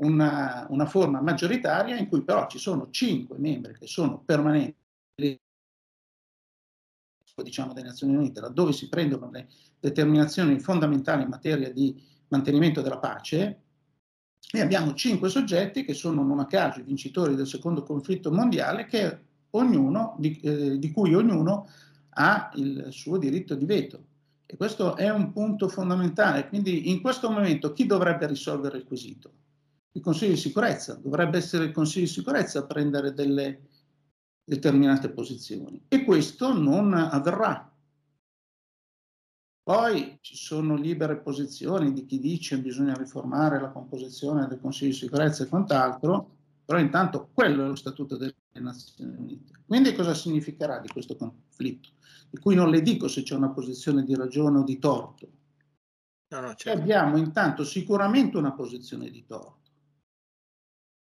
una, 0.00 0.66
una 0.68 0.84
forma 0.84 1.22
maggioritaria 1.22 1.96
in 1.96 2.06
cui 2.06 2.20
però 2.20 2.46
ci 2.48 2.58
sono 2.58 2.90
cinque 2.90 3.38
membri 3.38 3.72
che 3.72 3.86
sono 3.86 4.20
permanenti 4.22 4.76
diciamo, 7.42 7.72
delle 7.72 7.86
Nazioni 7.86 8.14
Unite, 8.14 8.42
laddove 8.42 8.74
si 8.74 8.90
prendono 8.90 9.30
le 9.30 9.48
determinazioni 9.80 10.60
fondamentali 10.60 11.22
in 11.22 11.30
materia 11.30 11.72
di 11.72 11.98
mantenimento 12.28 12.82
della 12.82 12.98
pace, 12.98 13.62
e 14.52 14.60
abbiamo 14.60 14.92
cinque 14.92 15.30
soggetti 15.30 15.82
che 15.86 15.94
sono 15.94 16.22
non 16.22 16.40
a 16.40 16.46
caso 16.46 16.80
i 16.80 16.84
vincitori 16.84 17.36
del 17.36 17.46
secondo 17.46 17.84
conflitto 17.84 18.30
mondiale, 18.30 18.86
ognuno, 19.52 20.14
di, 20.18 20.38
eh, 20.40 20.78
di 20.78 20.90
cui 20.90 21.14
ognuno 21.14 21.70
ha 22.10 22.50
il 22.56 22.88
suo 22.90 23.16
diritto 23.16 23.54
di 23.54 23.64
veto. 23.64 24.10
E 24.46 24.56
questo 24.56 24.96
è 24.96 25.10
un 25.10 25.32
punto 25.32 25.68
fondamentale. 25.68 26.48
Quindi 26.48 26.90
in 26.90 27.00
questo 27.00 27.30
momento 27.30 27.72
chi 27.72 27.86
dovrebbe 27.86 28.26
risolvere 28.26 28.78
il 28.78 28.84
quesito? 28.84 29.32
Il 29.92 30.02
Consiglio 30.02 30.32
di 30.32 30.38
sicurezza. 30.38 30.94
Dovrebbe 30.94 31.38
essere 31.38 31.64
il 31.64 31.72
Consiglio 31.72 32.06
di 32.06 32.12
sicurezza 32.12 32.58
a 32.60 32.66
prendere 32.66 33.14
delle 33.14 33.68
determinate 34.44 35.10
posizioni. 35.10 35.84
E 35.88 36.04
questo 36.04 36.52
non 36.52 36.92
avverrà. 36.94 37.72
Poi 39.64 40.18
ci 40.20 40.36
sono 40.36 40.74
libere 40.74 41.18
posizioni 41.18 41.92
di 41.92 42.04
chi 42.04 42.18
dice 42.18 42.56
che 42.56 42.62
bisogna 42.62 42.94
riformare 42.94 43.60
la 43.60 43.70
composizione 43.70 44.48
del 44.48 44.60
Consiglio 44.60 44.90
di 44.90 44.96
sicurezza 44.96 45.44
e 45.44 45.48
quant'altro, 45.48 46.30
però 46.64 46.80
intanto 46.80 47.30
quello 47.32 47.64
è 47.64 47.68
lo 47.68 47.76
Statuto 47.76 48.16
delle 48.16 48.34
Nazioni 48.60 49.16
Unite. 49.16 49.52
Quindi 49.66 49.94
cosa 49.94 50.14
significherà 50.14 50.78
di 50.78 50.88
questo 50.88 51.16
conflitto? 51.16 51.90
Di 52.30 52.38
cui 52.38 52.54
non 52.54 52.70
le 52.70 52.82
dico 52.82 53.08
se 53.08 53.22
c'è 53.22 53.34
una 53.34 53.50
posizione 53.50 54.04
di 54.04 54.14
ragione 54.14 54.58
o 54.58 54.62
di 54.64 54.78
torto. 54.78 55.30
No, 56.28 56.40
no, 56.40 56.54
certo. 56.54 56.80
Abbiamo 56.80 57.16
intanto 57.16 57.64
sicuramente 57.64 58.36
una 58.38 58.52
posizione 58.52 59.10
di 59.10 59.24
torto. 59.26 59.70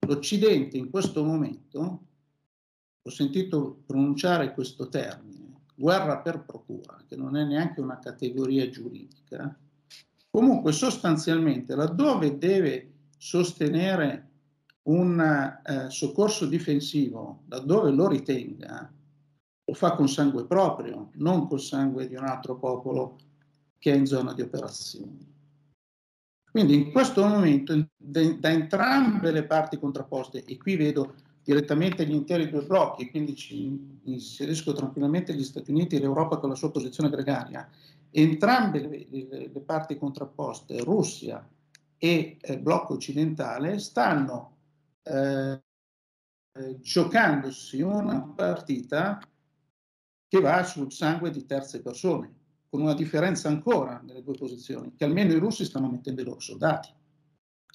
L'Occidente 0.08 0.78
in 0.78 0.90
questo 0.90 1.24
momento, 1.24 2.08
ho 3.02 3.10
sentito 3.10 3.82
pronunciare 3.86 4.54
questo 4.54 4.90
termine, 4.90 5.62
guerra 5.74 6.20
per 6.20 6.44
procura, 6.44 7.04
che 7.08 7.16
non 7.16 7.36
è 7.38 7.44
neanche 7.44 7.82
una 7.82 8.00
categoria 8.00 8.70
giuridica, 8.70 9.58
comunque 10.30 10.72
sostanzialmente 10.74 11.76
laddove 11.76 12.38
deve 12.38 12.94
sostenere 13.18 14.32
un 14.88 15.20
eh, 15.20 15.90
soccorso 15.90 16.46
difensivo 16.46 17.44
laddove 17.48 17.92
lo 17.92 18.08
ritenga, 18.08 18.92
lo 19.66 19.74
fa 19.74 19.96
con 19.96 20.08
sangue 20.08 20.46
proprio, 20.46 21.10
non 21.14 21.48
col 21.48 21.60
sangue 21.60 22.08
di 22.08 22.16
un 22.16 22.26
altro 22.26 22.56
popolo 22.58 23.18
che 23.80 23.92
è 23.92 23.96
in 23.96 24.06
zona 24.06 24.34
di 24.34 24.42
operazioni. 24.42 25.34
Quindi 26.52 26.76
in 26.76 26.92
questo 26.92 27.28
momento 27.28 27.90
da 27.98 28.50
entrambe 28.50 29.32
le 29.32 29.44
parti 29.44 29.78
contrapposte, 29.78 30.44
e 30.46 30.58
qui 30.58 30.76
vedo 30.76 31.16
direttamente 31.44 32.06
gli 32.06 32.14
interi 32.14 32.50
due 32.50 32.64
blocchi, 32.64 33.10
quindi 33.10 33.36
ci 33.36 34.00
inserisco 34.04 34.72
tranquillamente 34.74 35.34
gli 35.34 35.44
Stati 35.44 35.72
Uniti 35.72 35.96
e 35.96 36.00
l'Europa 36.00 36.38
con 36.38 36.50
la 36.50 36.56
sua 36.56 36.72
posizione 36.72 37.10
gregaria, 37.10 37.70
entrambe 38.10 38.80
le, 38.80 39.08
le, 39.10 39.50
le 39.52 39.60
parti 39.60 39.98
contrapposte, 39.98 40.82
Russia 40.84 41.46
e 41.98 42.38
eh, 42.40 42.60
blocco 42.60 42.94
occidentale, 42.94 43.78
stanno 43.80 44.55
eh, 45.06 45.62
giocandosi 46.80 47.82
una 47.82 48.22
partita 48.22 49.20
che 50.28 50.40
va 50.40 50.64
sul 50.64 50.92
sangue 50.92 51.30
di 51.30 51.46
terze 51.46 51.82
persone, 51.82 52.34
con 52.70 52.82
una 52.82 52.94
differenza 52.94 53.48
ancora 53.48 54.02
nelle 54.04 54.24
due 54.24 54.36
posizioni, 54.36 54.96
che 54.96 55.06
almeno 55.06 55.32
i 55.32 55.40
russi 55.40 55.66
stanno 55.66 55.90
mettendo 55.90 56.22
i 56.22 56.26
loro 56.26 56.40
soldati, 56.40 56.90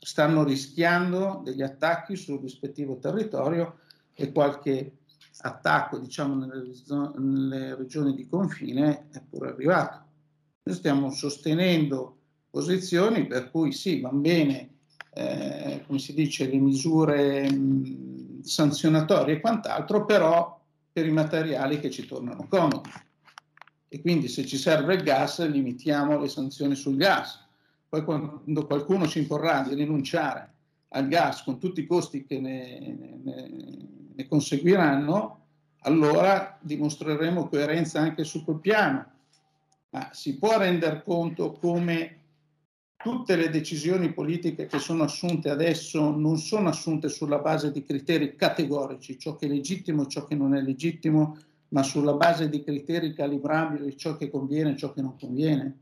stanno 0.01 0.45
rischiando 0.45 1.43
degli 1.45 1.63
attacchi 1.63 2.17
sul 2.17 2.41
rispettivo 2.41 2.99
territorio 2.99 3.81
e 4.15 4.33
qualche 4.33 4.99
attacco, 5.43 5.99
diciamo, 5.99 6.35
nelle, 6.35 6.73
nelle 7.17 7.75
regioni 7.77 8.15
di 8.15 8.27
confine 8.27 9.09
è 9.11 9.23
pure 9.23 9.51
arrivato. 9.51 10.09
Noi 10.63 10.77
stiamo 10.77 11.11
sostenendo 11.11 12.19
posizioni 12.51 13.27
per 13.27 13.51
cui 13.51 13.73
sì, 13.73 14.01
va 14.01 14.11
bene 14.11 14.80
eh, 15.13 15.83
come 15.87 15.99
si 15.99 16.15
dice, 16.15 16.47
le 16.47 16.59
misure 16.59 17.51
mh, 17.51 18.43
sanzionatorie 18.43 19.37
e 19.37 19.41
quant'altro, 19.41 20.05
però 20.05 20.59
per 20.93 21.07
i 21.07 21.13
materiali 21.13 21.81
che 21.81 21.91
ci 21.91 22.07
tornano 22.07 22.47
comodi. 22.49 22.91
E 23.89 24.01
quindi 24.01 24.29
se 24.29 24.47
ci 24.47 24.57
serve 24.57 24.95
il 24.95 25.03
gas, 25.03 25.45
limitiamo 25.47 26.21
le 26.21 26.29
sanzioni 26.29 26.77
sul 26.77 26.97
gas. 26.97 27.45
Poi 27.89 28.05
quando 28.05 28.67
qualcuno 28.67 29.09
ci 29.09 29.19
imporrà 29.19 29.63
di 29.63 29.75
rinunciare 29.75 30.53
al 30.91 31.09
gas 31.09 31.43
con 31.43 31.59
tutti 31.59 31.81
i 31.81 31.87
costi 31.87 32.25
che 32.25 32.39
ne, 32.39 33.19
ne, 33.23 33.51
ne 34.15 34.29
conseguiranno, 34.29 35.39
allora 35.81 36.57
dimostreremo 36.61 37.49
coerenza 37.49 38.01
anche 38.01 38.23
su 38.23 38.45
quel 38.45 38.61
piano. 38.61 39.07
Ma 39.91 40.11
si 40.13 40.39
può 40.39 40.57
rendere 40.57 41.03
conto 41.03 41.53
come 41.53 42.20
tutte 43.03 43.35
le 43.35 43.49
decisioni 43.49 44.13
politiche 44.13 44.67
che 44.67 44.79
sono 44.79 45.05
assunte 45.05 45.49
adesso 45.49 46.11
non 46.11 46.37
sono 46.37 46.69
assunte 46.69 47.09
sulla 47.09 47.39
base 47.39 47.73
di 47.73 47.83
criteri 47.83 48.37
categorici, 48.37 49.19
ciò 49.19 49.37
che 49.37 49.47
è 49.47 49.49
legittimo 49.49 50.03
e 50.03 50.09
ciò 50.09 50.27
che 50.27 50.35
non 50.35 50.55
è 50.55 50.61
legittimo, 50.61 51.39
ma 51.69 51.83
sulla 51.83 52.13
base 52.13 52.51
di 52.51 52.63
criteri 52.63 53.15
calibrabili, 53.15 53.97
ciò 53.97 54.17
che 54.17 54.29
conviene 54.29 54.73
e 54.73 54.77
ciò 54.77 54.93
che 54.93 55.01
non 55.01 55.17
conviene. 55.19 55.79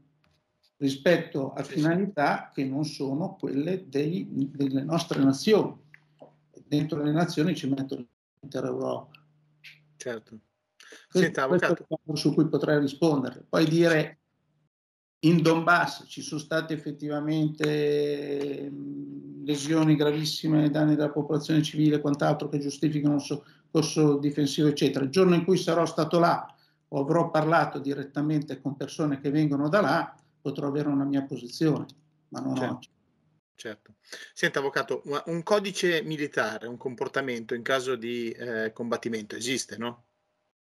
rispetto 0.81 1.53
a 1.55 1.65
finalità 1.65 2.53
che 2.55 2.65
non 2.65 2.85
sono 2.85 3.35
quelle 3.35 3.89
dei, 3.89 4.29
delle 4.31 4.85
nostre 4.85 5.21
nazioni. 5.21 5.77
Dentro 6.65 7.03
le 7.03 7.11
nazioni 7.11 7.57
ci 7.57 7.69
metto 7.69 8.07
l'intera 8.41 8.69
Europa. 8.69 9.11
Certo. 9.97 10.39
Senta, 11.09 11.43
avvocato. 11.43 11.85
su 12.13 12.33
cui 12.33 12.47
potrei 12.47 12.79
rispondere. 12.79 13.45
Poi 13.49 13.67
dire 13.67 14.21
in 15.21 15.43
Donbass 15.43 16.05
ci 16.07 16.23
sono 16.23 16.41
state 16.41 16.75
effettivamente 16.75 18.71
lesioni 19.45 19.97
gravissime, 19.97 20.71
danni 20.71 20.95
della 20.95 21.11
popolazione 21.11 21.63
civile 21.63 21.97
e 21.97 22.01
quant'altro 22.01 22.49
che 22.49 22.59
giustificano 22.59 23.17
il 23.17 23.43
corso 23.71 24.19
difensivo, 24.19 24.69
eccetera. 24.69 25.05
Il 25.05 25.11
giorno 25.11 25.35
in 25.35 25.45
cui 25.45 25.57
sarò 25.57 25.87
stato 25.87 26.19
là 26.19 26.55
o 26.89 27.01
avrò 27.01 27.31
parlato 27.31 27.79
direttamente 27.79 28.61
con 28.61 28.77
persone 28.77 29.21
che 29.21 29.31
vengono 29.31 29.69
da 29.69 29.81
là, 29.81 30.15
potrò 30.41 30.69
avere 30.69 30.89
una 30.89 31.05
mia 31.05 31.23
posizione, 31.23 31.87
ma 32.29 32.41
non 32.41 32.57
certo. 32.57 32.75
oggi. 32.75 32.89
Certo. 33.55 33.95
Senta, 34.33 34.61
avvocato, 34.61 35.03
un 35.27 35.43
codice 35.43 36.03
militare, 36.03 36.69
un 36.69 36.77
comportamento 36.77 37.55
in 37.55 37.63
caso 37.63 37.97
di 37.97 38.31
eh, 38.31 38.73
combattimento 38.73 39.35
esiste, 39.35 39.77
no? 39.77 40.05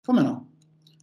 Come 0.02 0.22
no? 0.22 0.55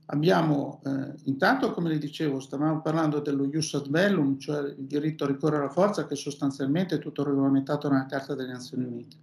Abbiamo, 0.07 0.81
eh, 0.85 1.13
intanto, 1.25 1.71
come 1.71 1.89
le 1.89 1.97
dicevo, 1.97 2.39
stavamo 2.39 2.81
parlando 2.81 3.19
dello 3.19 3.45
ius 3.45 3.73
ad 3.75 3.87
bellum, 3.87 4.37
cioè 4.37 4.59
il 4.59 4.85
diritto 4.85 5.23
a 5.23 5.27
ricorrere 5.27 5.63
alla 5.63 5.71
forza, 5.71 6.05
che 6.05 6.15
sostanzialmente 6.15 6.95
è 6.95 6.99
tutto 6.99 7.23
regolamentato 7.23 7.89
nella 7.89 8.05
Carta 8.05 8.35
delle 8.35 8.51
Nazioni 8.51 8.83
Unite, 8.83 9.15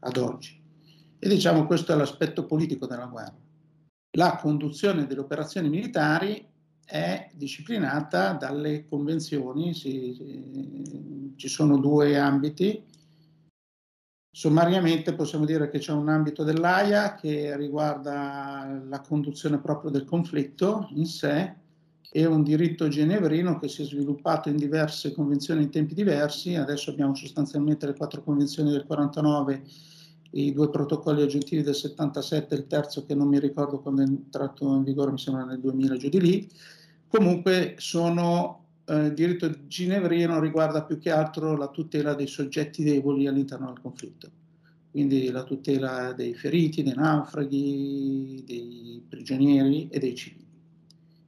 ad 0.00 0.16
oggi. 0.18 0.62
E 1.18 1.28
diciamo 1.28 1.66
questo 1.66 1.92
è 1.92 1.96
l'aspetto 1.96 2.44
politico 2.44 2.86
della 2.86 3.06
guerra. 3.06 3.36
La 4.16 4.36
conduzione 4.36 5.06
delle 5.06 5.20
operazioni 5.20 5.68
militari 5.68 6.46
è 6.84 7.30
disciplinata 7.34 8.32
dalle 8.32 8.86
convenzioni, 8.86 9.74
si, 9.74 10.14
si, 10.14 11.34
ci 11.36 11.48
sono 11.48 11.78
due 11.78 12.18
ambiti. 12.18 12.82
Sommariamente 14.38 15.14
possiamo 15.14 15.44
dire 15.44 15.68
che 15.68 15.80
c'è 15.80 15.90
un 15.90 16.08
ambito 16.08 16.44
dell'AIA 16.44 17.16
che 17.16 17.56
riguarda 17.56 18.80
la 18.88 19.00
conduzione 19.00 19.58
proprio 19.58 19.90
del 19.90 20.04
conflitto 20.04 20.86
in 20.92 21.06
sé 21.06 21.54
e 22.08 22.24
un 22.24 22.44
diritto 22.44 22.86
genevrino 22.86 23.58
che 23.58 23.66
si 23.66 23.82
è 23.82 23.84
sviluppato 23.84 24.48
in 24.48 24.56
diverse 24.56 25.10
convenzioni 25.12 25.64
in 25.64 25.70
tempi 25.70 25.92
diversi. 25.92 26.54
Adesso 26.54 26.90
abbiamo 26.90 27.16
sostanzialmente 27.16 27.86
le 27.86 27.96
quattro 27.96 28.22
convenzioni 28.22 28.70
del 28.70 28.84
49 28.86 29.64
i 30.30 30.52
due 30.52 30.70
protocolli 30.70 31.22
aggiuntivi 31.22 31.64
del 31.64 31.74
77 31.74 32.54
il 32.54 32.68
terzo 32.68 33.04
che 33.04 33.16
non 33.16 33.26
mi 33.26 33.40
ricordo 33.40 33.80
quando 33.80 34.02
è 34.02 34.06
entrato 34.06 34.72
in 34.72 34.84
vigore, 34.84 35.10
mi 35.10 35.18
sembra 35.18 35.46
nel 35.46 35.58
2000, 35.58 35.96
giù 35.96 36.08
di 36.08 36.20
lì, 36.20 36.48
Comunque 37.08 37.76
sono 37.78 38.57
eh, 38.88 39.12
diritto 39.12 39.66
ginevrino 39.66 40.40
riguarda 40.40 40.82
più 40.82 40.98
che 40.98 41.10
altro 41.10 41.56
la 41.56 41.68
tutela 41.68 42.14
dei 42.14 42.26
soggetti 42.26 42.82
deboli 42.82 43.26
all'interno 43.26 43.66
del 43.66 43.80
conflitto, 43.82 44.30
quindi 44.90 45.30
la 45.30 45.44
tutela 45.44 46.12
dei 46.12 46.32
feriti, 46.34 46.82
dei 46.82 46.94
naufraghi, 46.94 48.42
dei 48.46 49.04
prigionieri 49.06 49.88
e 49.88 49.98
dei 49.98 50.14
civili. 50.14 50.46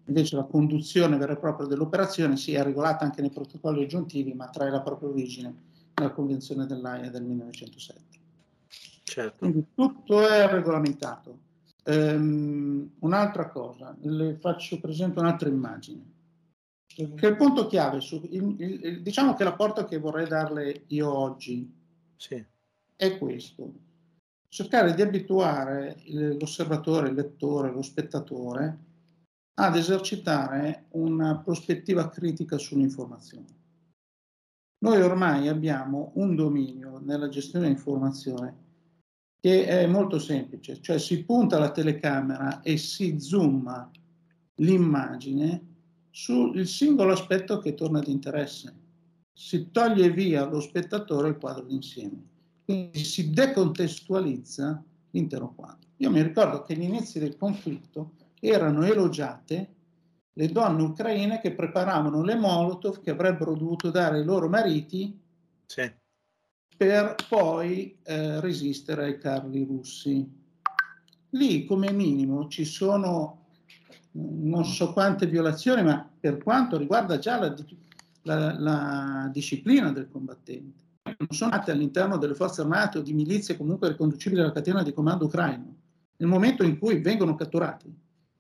Invece 0.07 0.37
la 0.37 0.45
conduzione 0.45 1.19
vera 1.19 1.35
e 1.35 1.39
propria 1.39 1.67
dell'operazione 1.67 2.37
si 2.37 2.55
è 2.55 2.63
regolata 2.63 3.05
anche 3.05 3.21
nei 3.21 3.31
protocolli 3.31 3.85
aggiuntivi, 3.85 4.33
ma 4.33 4.49
trae 4.49 4.71
la 4.71 4.81
propria 4.81 5.11
origine 5.11 5.55
nella 5.95 6.13
Convenzione 6.13 6.67
dell'AIA 6.67 7.11
del 7.11 7.23
1907. 7.25 8.01
Certo. 9.03 9.37
Quindi 9.39 9.67
tutto 9.75 10.27
è 10.27 10.49
regolamentato. 10.49 11.39
Um, 11.85 12.91
un'altra 13.01 13.49
cosa, 13.51 13.95
le 14.01 14.37
faccio 14.41 14.81
presente 14.81 15.19
un'altra 15.19 15.49
immagine. 15.49 16.19
Che 17.09 17.27
il 17.27 17.37
punto 17.37 17.67
chiave, 17.67 18.01
su, 18.01 18.21
il, 18.31 18.57
il, 18.59 19.03
diciamo 19.03 19.35
che 19.35 19.45
l'apporto 19.45 19.85
che 19.85 19.99
vorrei 19.99 20.27
darle 20.27 20.85
io 20.89 21.13
oggi 21.13 21.73
sì. 22.17 22.45
è 22.97 23.19
questo. 23.19 23.73
Cercare 24.49 24.95
di 24.95 25.03
abituare 25.03 25.97
l'osservatore, 26.39 27.09
il 27.09 27.15
lettore, 27.15 27.71
lo 27.71 27.83
spettatore 27.83 28.79
ad 29.55 29.77
esercitare 29.77 30.87
una 30.91 31.39
prospettiva 31.39 32.09
critica 32.09 32.59
sull'informazione. 32.59 33.59
Noi 34.83 35.01
ormai 35.03 35.49
abbiamo 35.49 36.13
un 36.15 36.35
dominio 36.35 36.99
nella 36.99 37.29
gestione 37.29 37.67
dell'informazione 37.67 38.69
che 39.39 39.67
è 39.67 39.87
molto 39.87 40.19
semplice, 40.19 40.81
cioè 40.81 40.99
si 40.99 41.25
punta 41.25 41.59
la 41.59 41.71
telecamera 41.71 42.61
e 42.63 42.77
si 42.77 43.19
zooma 43.21 43.91
l'immagine 44.57 45.70
sul 46.11 46.67
singolo 46.67 47.13
aspetto 47.13 47.59
che 47.59 47.75
torna 47.75 48.01
di 48.01 48.11
interesse. 48.11 48.75
Si 49.33 49.71
toglie 49.71 50.11
via 50.11 50.45
lo 50.45 50.61
spettatore 50.61 51.29
il 51.29 51.39
quadro 51.39 51.65
d'insieme, 51.65 52.23
quindi 52.65 53.05
si 53.05 53.31
decontestualizza 53.31 54.83
l'intero 55.11 55.53
quadro. 55.55 55.89
Io 55.97 56.11
mi 56.11 56.23
ricordo 56.23 56.63
che 56.63 56.75
agli 56.75 56.83
inizi 56.83 57.19
del 57.19 57.37
conflitto 57.37 58.13
erano 58.41 58.85
elogiate 58.85 59.75
le 60.33 60.49
donne 60.49 60.83
ucraine 60.83 61.41
che 61.41 61.53
preparavano 61.53 62.23
le 62.23 62.37
molotov 62.37 63.01
che 63.01 63.11
avrebbero 63.11 63.55
dovuto 63.55 63.91
dare 63.91 64.19
ai 64.19 64.25
loro 64.25 64.49
mariti 64.49 65.19
sì 65.67 65.99
per 66.81 67.15
poi 67.29 67.99
eh, 68.05 68.41
resistere 68.41 69.05
ai 69.05 69.19
carri 69.19 69.65
russi. 69.65 70.27
Lì 71.29 71.67
come 71.67 71.93
minimo 71.93 72.49
ci 72.49 72.65
sono 72.65 73.40
non 74.13 74.65
so 74.65 74.93
quante 74.93 75.27
violazioni, 75.27 75.83
ma 75.83 76.09
per 76.19 76.39
quanto 76.39 76.77
riguarda 76.77 77.19
già 77.19 77.39
la, 77.39 77.55
la, 78.23 78.59
la 78.59 79.31
disciplina 79.33 79.93
del 79.93 80.09
combattente. 80.09 80.89
Non 81.03 81.29
sono 81.31 81.51
nate 81.51 81.71
all'interno 81.71 82.19
delle 82.19 82.35
forze 82.35 82.61
armate 82.61 82.99
o 82.99 83.03
di 83.03 83.13
milizie 83.13 83.57
comunque 83.57 83.89
riconducibili 83.89 84.41
alla 84.41 84.53
catena 84.53 84.83
di 84.83 84.93
comando 84.93 85.27
ucraino. 85.27 85.77
Nel 86.17 86.29
momento 86.29 86.63
in 86.63 86.79
cui 86.79 87.01
vengono 87.01 87.35
catturati, 87.35 87.93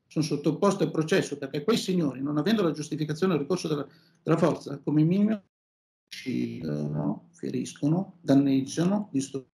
sono 0.06 0.24
sottoposti 0.24 0.82
al 0.82 0.90
processo 0.90 1.38
perché 1.38 1.62
quei 1.62 1.76
signori, 1.76 2.20
non 2.20 2.36
avendo 2.36 2.62
la 2.62 2.72
giustificazione 2.72 3.32
del 3.32 3.42
ricorso 3.42 3.68
della, 3.68 3.86
della 4.22 4.36
forza, 4.36 4.78
come 4.78 5.02
minimo 5.02 5.40
uccidono, 6.12 7.28
feriscono, 7.30 8.18
danneggiano, 8.20 9.08
distruggono, 9.12 9.48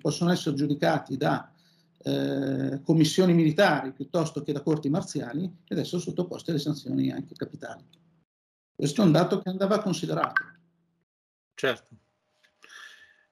possono 0.00 0.32
essere 0.32 0.56
giudicati 0.56 1.16
da 1.16 1.52
eh, 2.02 2.80
commissioni 2.82 3.34
militari 3.34 3.92
piuttosto 3.92 4.42
che 4.42 4.52
da 4.52 4.62
corti 4.62 4.88
marziali 4.88 5.50
ed 5.66 5.78
essere 5.78 6.00
sottoposti 6.00 6.50
alle 6.50 6.58
sanzioni 6.58 7.10
anche 7.10 7.34
capitali. 7.34 7.84
Questo 8.74 9.02
è 9.02 9.04
un 9.04 9.12
dato 9.12 9.40
che 9.40 9.50
andava 9.50 9.82
considerato. 9.82 10.42
Certo. 11.54 11.88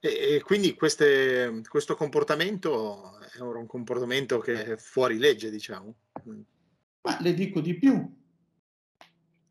E, 0.00 0.34
e 0.34 0.42
quindi 0.42 0.74
queste, 0.74 1.62
questo 1.66 1.94
comportamento 1.94 3.18
è 3.20 3.40
un 3.40 3.66
comportamento 3.66 4.38
che 4.38 4.64
è 4.64 4.76
fuori 4.76 5.18
legge, 5.18 5.50
diciamo. 5.50 5.94
Ma 6.22 7.20
le 7.20 7.32
dico 7.32 7.60
di 7.60 7.78
più, 7.78 8.16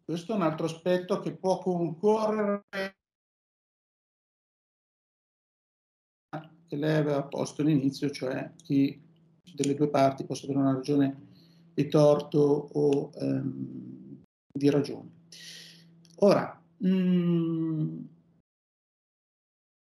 questo 0.06 0.34
è 0.34 0.36
un 0.36 0.44
altro 0.44 0.68
aspetto 0.68 1.20
che 1.20 1.36
può 1.36 1.58
concorrere 1.58 2.66
che 6.68 6.76
lei 6.76 6.98
aveva 6.98 7.24
posto 7.24 7.62
all'inizio, 7.62 8.12
cioè 8.12 8.54
chi 8.62 9.07
delle 9.58 9.74
due 9.74 9.90
parti 9.90 10.24
possa 10.24 10.46
avere 10.46 10.60
una 10.60 10.74
ragione 10.74 11.26
di 11.74 11.88
torto 11.90 12.70
o 12.72 13.12
ehm, 13.16 14.24
di 14.54 14.70
ragione. 14.70 15.10
Ora, 16.18 16.62
mh, 16.78 16.90
mm, 16.90 18.00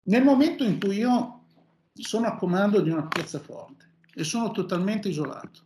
nel 0.08 0.24
momento 0.24 0.64
in 0.64 0.80
cui 0.80 0.96
io 0.96 1.44
sono 1.92 2.26
a 2.26 2.36
comando 2.36 2.80
di 2.80 2.90
una 2.90 3.06
piazzaforte 3.06 3.84
e 4.14 4.24
sono 4.24 4.50
totalmente 4.50 5.08
isolato, 5.08 5.60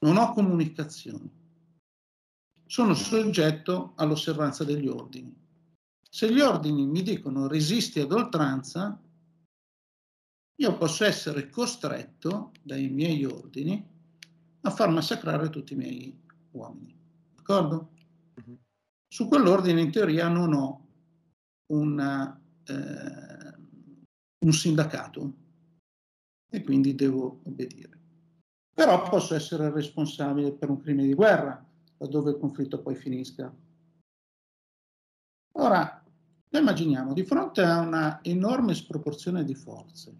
non 0.00 0.16
ho 0.16 0.32
comunicazioni, 0.32 1.30
sono 2.66 2.94
soggetto 2.94 3.92
all'osservanza 3.96 4.64
degli 4.64 4.88
ordini. 4.88 5.34
Se 6.08 6.32
gli 6.32 6.40
ordini 6.40 6.86
mi 6.86 7.02
dicono 7.02 7.46
resisti 7.46 8.00
ad 8.00 8.12
oltranza, 8.12 8.98
io 10.58 10.76
posso 10.76 11.04
essere 11.04 11.48
costretto 11.50 12.52
dai 12.62 12.88
miei 12.88 13.24
ordini 13.24 13.94
a 14.62 14.70
far 14.70 14.90
massacrare 14.90 15.50
tutti 15.50 15.74
i 15.74 15.76
miei 15.76 16.18
uomini. 16.52 16.96
D'accordo? 17.34 17.90
Uh-huh. 18.34 18.58
Su 19.06 19.28
quell'ordine 19.28 19.80
in 19.80 19.90
teoria 19.90 20.28
non 20.28 20.54
ho 20.54 20.86
una, 21.72 22.40
eh, 22.64 23.54
un 24.44 24.52
sindacato 24.52 25.34
e 26.50 26.62
quindi 26.62 26.94
devo 26.94 27.40
obbedire. 27.44 27.94
Però 28.72 29.08
posso 29.08 29.34
essere 29.34 29.70
responsabile 29.70 30.52
per 30.52 30.70
un 30.70 30.80
crimine 30.80 31.08
di 31.08 31.14
guerra, 31.14 31.64
laddove 31.98 32.30
il 32.30 32.38
conflitto 32.38 32.80
poi 32.80 32.94
finisca. 32.94 33.54
Ora, 35.58 36.04
noi 36.48 36.60
immaginiamo 36.60 37.12
di 37.12 37.24
fronte 37.24 37.62
a 37.62 37.80
una 37.80 38.22
enorme 38.22 38.74
sproporzione 38.74 39.44
di 39.44 39.54
forze, 39.54 40.14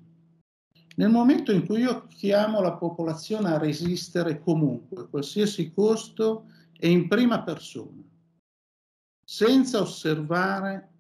nel 0.96 1.10
momento 1.10 1.52
in 1.52 1.66
cui 1.66 1.80
io 1.80 2.06
chiamo 2.06 2.60
la 2.60 2.74
popolazione 2.74 3.50
a 3.50 3.58
resistere 3.58 4.40
comunque, 4.40 5.02
a 5.02 5.06
qualsiasi 5.06 5.72
costo 5.72 6.46
e 6.78 6.90
in 6.90 7.08
prima 7.08 7.42
persona, 7.42 8.02
senza 9.24 9.80
osservare 9.80 10.90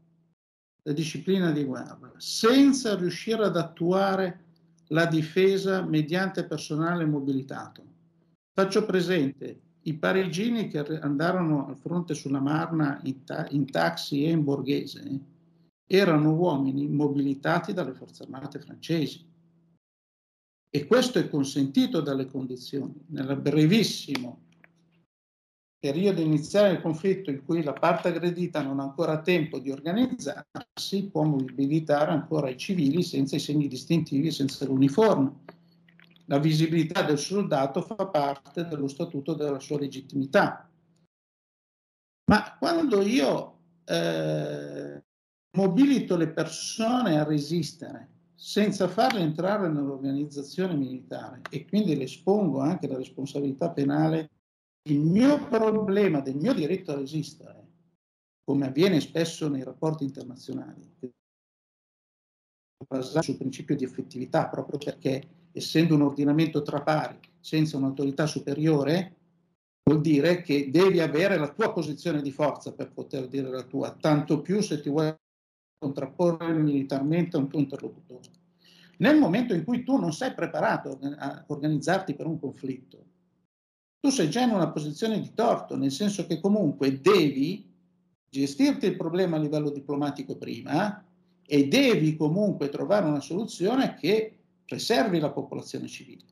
la 0.82 0.92
disciplina 0.92 1.50
di 1.50 1.64
guerra, 1.64 2.12
senza 2.16 2.94
riuscire 2.94 3.44
ad 3.44 3.56
attuare 3.56 4.44
la 4.88 5.06
difesa 5.06 5.82
mediante 5.82 6.44
personale 6.44 7.04
mobilitato. 7.06 7.82
Faccio 8.52 8.84
presente 8.84 9.60
i 9.82 9.94
parigini 9.94 10.68
che 10.68 10.78
andarono 11.00 11.66
al 11.68 11.76
fronte 11.76 12.14
sulla 12.14 12.40
Marna 12.40 13.00
in, 13.04 13.24
ta- 13.24 13.46
in 13.50 13.70
taxi 13.70 14.24
e 14.24 14.30
in 14.30 14.44
borghese 14.44 15.20
erano 15.86 16.34
uomini 16.34 16.86
mobilitati 16.88 17.72
dalle 17.72 17.94
forze 17.94 18.24
armate 18.24 18.58
francesi. 18.58 19.24
E 20.76 20.84
questo 20.84 21.18
è 21.18 21.30
consentito 21.30 22.02
dalle 22.02 22.26
condizioni. 22.26 22.92
Nel 23.06 23.34
brevissimo 23.40 24.42
periodo 25.78 26.20
iniziale 26.20 26.72
del 26.72 26.82
conflitto 26.82 27.30
in 27.30 27.42
cui 27.46 27.62
la 27.62 27.72
parte 27.72 28.08
aggredita 28.08 28.60
non 28.60 28.80
ha 28.80 28.82
ancora 28.82 29.22
tempo 29.22 29.58
di 29.58 29.70
organizzarsi, 29.70 31.08
può 31.10 31.22
mobilitare 31.22 32.10
ancora 32.10 32.50
i 32.50 32.58
civili 32.58 33.02
senza 33.02 33.36
i 33.36 33.40
segni 33.40 33.68
distintivi 33.68 34.26
e 34.26 34.32
senza 34.32 34.66
l'uniforme. 34.66 35.44
La 36.26 36.38
visibilità 36.38 37.00
del 37.00 37.18
soldato 37.18 37.80
fa 37.80 38.08
parte 38.08 38.66
dello 38.66 38.88
statuto 38.88 39.32
della 39.32 39.60
sua 39.60 39.78
legittimità. 39.78 40.70
Ma 42.30 42.54
quando 42.58 43.00
io 43.00 43.60
eh, 43.86 45.02
mobilito 45.56 46.18
le 46.18 46.28
persone 46.28 47.18
a 47.18 47.24
resistere 47.24 48.15
senza 48.36 48.86
farle 48.86 49.20
entrare 49.20 49.68
nell'organizzazione 49.68 50.74
militare 50.74 51.40
e 51.50 51.64
quindi 51.66 51.96
le 51.96 52.04
espongo 52.04 52.60
anche 52.60 52.86
alla 52.86 52.98
responsabilità 52.98 53.70
penale 53.70 54.30
il 54.88 55.00
mio 55.00 55.48
problema 55.48 56.20
del 56.20 56.36
mio 56.36 56.52
diritto 56.52 56.92
a 56.92 56.96
resistere, 56.96 57.64
come 58.44 58.66
avviene 58.66 59.00
spesso 59.00 59.48
nei 59.48 59.64
rapporti 59.64 60.04
internazionali, 60.04 60.94
basato 62.86 63.22
sul 63.22 63.38
principio 63.38 63.74
di 63.74 63.84
effettività, 63.84 64.48
proprio 64.48 64.78
perché 64.78 65.48
essendo 65.52 65.94
un 65.94 66.02
ordinamento 66.02 66.62
tra 66.62 66.82
pari, 66.82 67.18
senza 67.40 67.78
un'autorità 67.78 68.26
superiore, 68.26 69.16
vuol 69.82 70.02
dire 70.02 70.42
che 70.42 70.70
devi 70.70 71.00
avere 71.00 71.38
la 71.38 71.52
tua 71.52 71.72
posizione 71.72 72.20
di 72.20 72.30
forza 72.30 72.74
per 72.74 72.92
poter 72.92 73.26
dire 73.28 73.48
la 73.48 73.62
tua, 73.62 73.92
tanto 73.92 74.42
più 74.42 74.60
se 74.60 74.80
ti 74.80 74.90
vuoi 74.90 75.12
contrapporre 75.78 76.52
militarmente 76.52 77.36
a 77.36 77.40
un 77.40 77.48
tuo 77.48 77.58
interlocutore. 77.58 78.30
Nel 78.98 79.18
momento 79.18 79.54
in 79.54 79.64
cui 79.64 79.84
tu 79.84 79.96
non 79.98 80.12
sei 80.12 80.32
preparato 80.32 80.98
a 81.18 81.44
organizzarti 81.46 82.14
per 82.14 82.26
un 82.26 82.38
conflitto, 82.40 83.04
tu 84.00 84.10
sei 84.10 84.30
già 84.30 84.42
in 84.42 84.50
una 84.50 84.70
posizione 84.70 85.20
di 85.20 85.34
torto, 85.34 85.76
nel 85.76 85.90
senso 85.90 86.26
che 86.26 86.40
comunque 86.40 87.00
devi 87.00 87.74
gestirti 88.28 88.86
il 88.86 88.96
problema 88.96 89.36
a 89.36 89.40
livello 89.40 89.70
diplomatico 89.70 90.36
prima 90.36 91.04
e 91.44 91.68
devi 91.68 92.16
comunque 92.16 92.68
trovare 92.68 93.06
una 93.06 93.20
soluzione 93.20 93.94
che 93.94 94.38
preservi 94.64 95.18
la 95.18 95.30
popolazione 95.30 95.86
civile. 95.86 96.24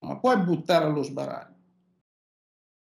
Non 0.00 0.20
puoi 0.20 0.40
buttare 0.42 0.86
allo 0.86 1.02
sbaraglio. 1.02 1.56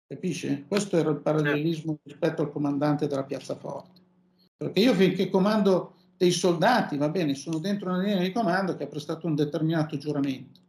Capisci? 0.07 0.65
Questo 0.67 0.97
era 0.97 1.11
il 1.11 1.21
parallelismo 1.21 1.99
rispetto 2.03 2.43
al 2.43 2.51
comandante 2.51 3.07
della 3.07 3.25
piazza 3.25 3.55
forte. 3.57 4.00
Perché 4.61 4.81
io 4.81 4.93
finché 4.93 5.31
comando 5.31 5.95
dei 6.19 6.33
soldati, 6.33 6.99
va 6.99 7.09
bene, 7.09 7.35
sono 7.35 7.59
dentro 7.59 7.89
una 7.89 8.03
linea 8.03 8.21
di 8.21 8.31
comando 8.31 8.77
che 8.77 8.85
ha 8.85 8.89
prestato 8.89 9.27
un 9.27 9.35
determinato 9.35 9.97
giuramento 9.97 10.61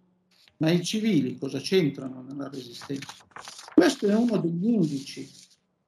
ma 0.62 0.70
i 0.70 0.84
civili 0.84 1.38
cosa 1.38 1.60
c'entrano 1.60 2.22
nella 2.22 2.48
resistenza? 2.48 3.26
Questo 3.74 4.08
è 4.08 4.16
uno 4.16 4.38
degli 4.38 4.68
indici 4.68 5.28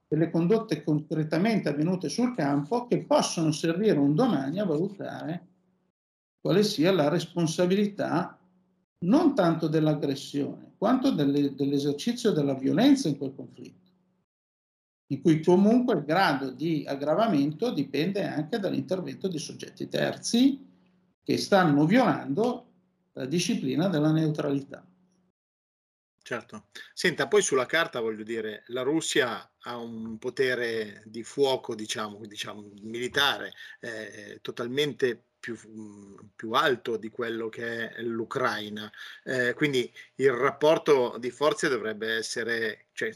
delle 0.07 0.31
condotte 0.31 0.83
concretamente 0.83 1.69
avvenute 1.69 2.09
sul 2.09 2.35
campo 2.35 2.87
che 2.87 3.03
possono 3.03 3.51
servire 3.51 3.99
un 3.99 4.15
domani 4.15 4.59
a 4.59 4.65
valutare 4.65 5.47
quale 6.41 6.63
sia 6.63 6.91
la 6.91 7.07
responsabilità 7.07 8.37
non 9.05 9.35
tanto 9.35 9.67
dell'aggressione, 9.67 10.73
quanto 10.77 11.11
delle, 11.11 11.53
dell'esercizio 11.55 12.31
della 12.31 12.55
violenza 12.55 13.07
in 13.07 13.17
quel 13.17 13.33
conflitto, 13.35 13.82
in 15.07 15.21
cui 15.21 15.43
comunque 15.43 15.95
il 15.95 16.03
grado 16.03 16.51
di 16.51 16.83
aggravamento 16.87 17.71
dipende 17.71 18.23
anche 18.23 18.59
dall'intervento 18.59 19.27
di 19.27 19.37
soggetti 19.37 19.87
terzi 19.87 20.65
che 21.23 21.37
stanno 21.37 21.85
violando 21.85 22.71
la 23.13 23.25
disciplina 23.25 23.87
della 23.87 24.11
neutralità. 24.11 24.85
Certo. 26.25 26.67
Senta, 26.93 27.27
poi 27.27 27.41
sulla 27.41 27.65
carta 27.65 27.99
voglio 27.99 28.23
dire, 28.23 28.63
la 28.67 28.81
Russia 28.81 29.53
ha 29.59 29.77
un 29.77 30.17
potere 30.17 31.03
di 31.05 31.21
fuoco, 31.21 31.75
diciamo, 31.75 32.25
diciamo 32.25 32.71
militare, 32.81 33.51
eh, 33.81 34.39
totalmente 34.41 35.21
più, 35.37 35.57
più, 36.33 36.51
alto 36.51 36.95
di 36.95 37.09
quello 37.09 37.49
che 37.49 37.89
è 37.89 38.01
l'Ucraina. 38.01 38.89
Eh, 39.25 39.53
quindi 39.53 39.91
il 40.15 40.31
rapporto 40.31 41.17
di 41.19 41.29
forze 41.29 41.67
dovrebbe 41.67 42.15
essere, 42.15 42.87
cioè, 42.93 43.13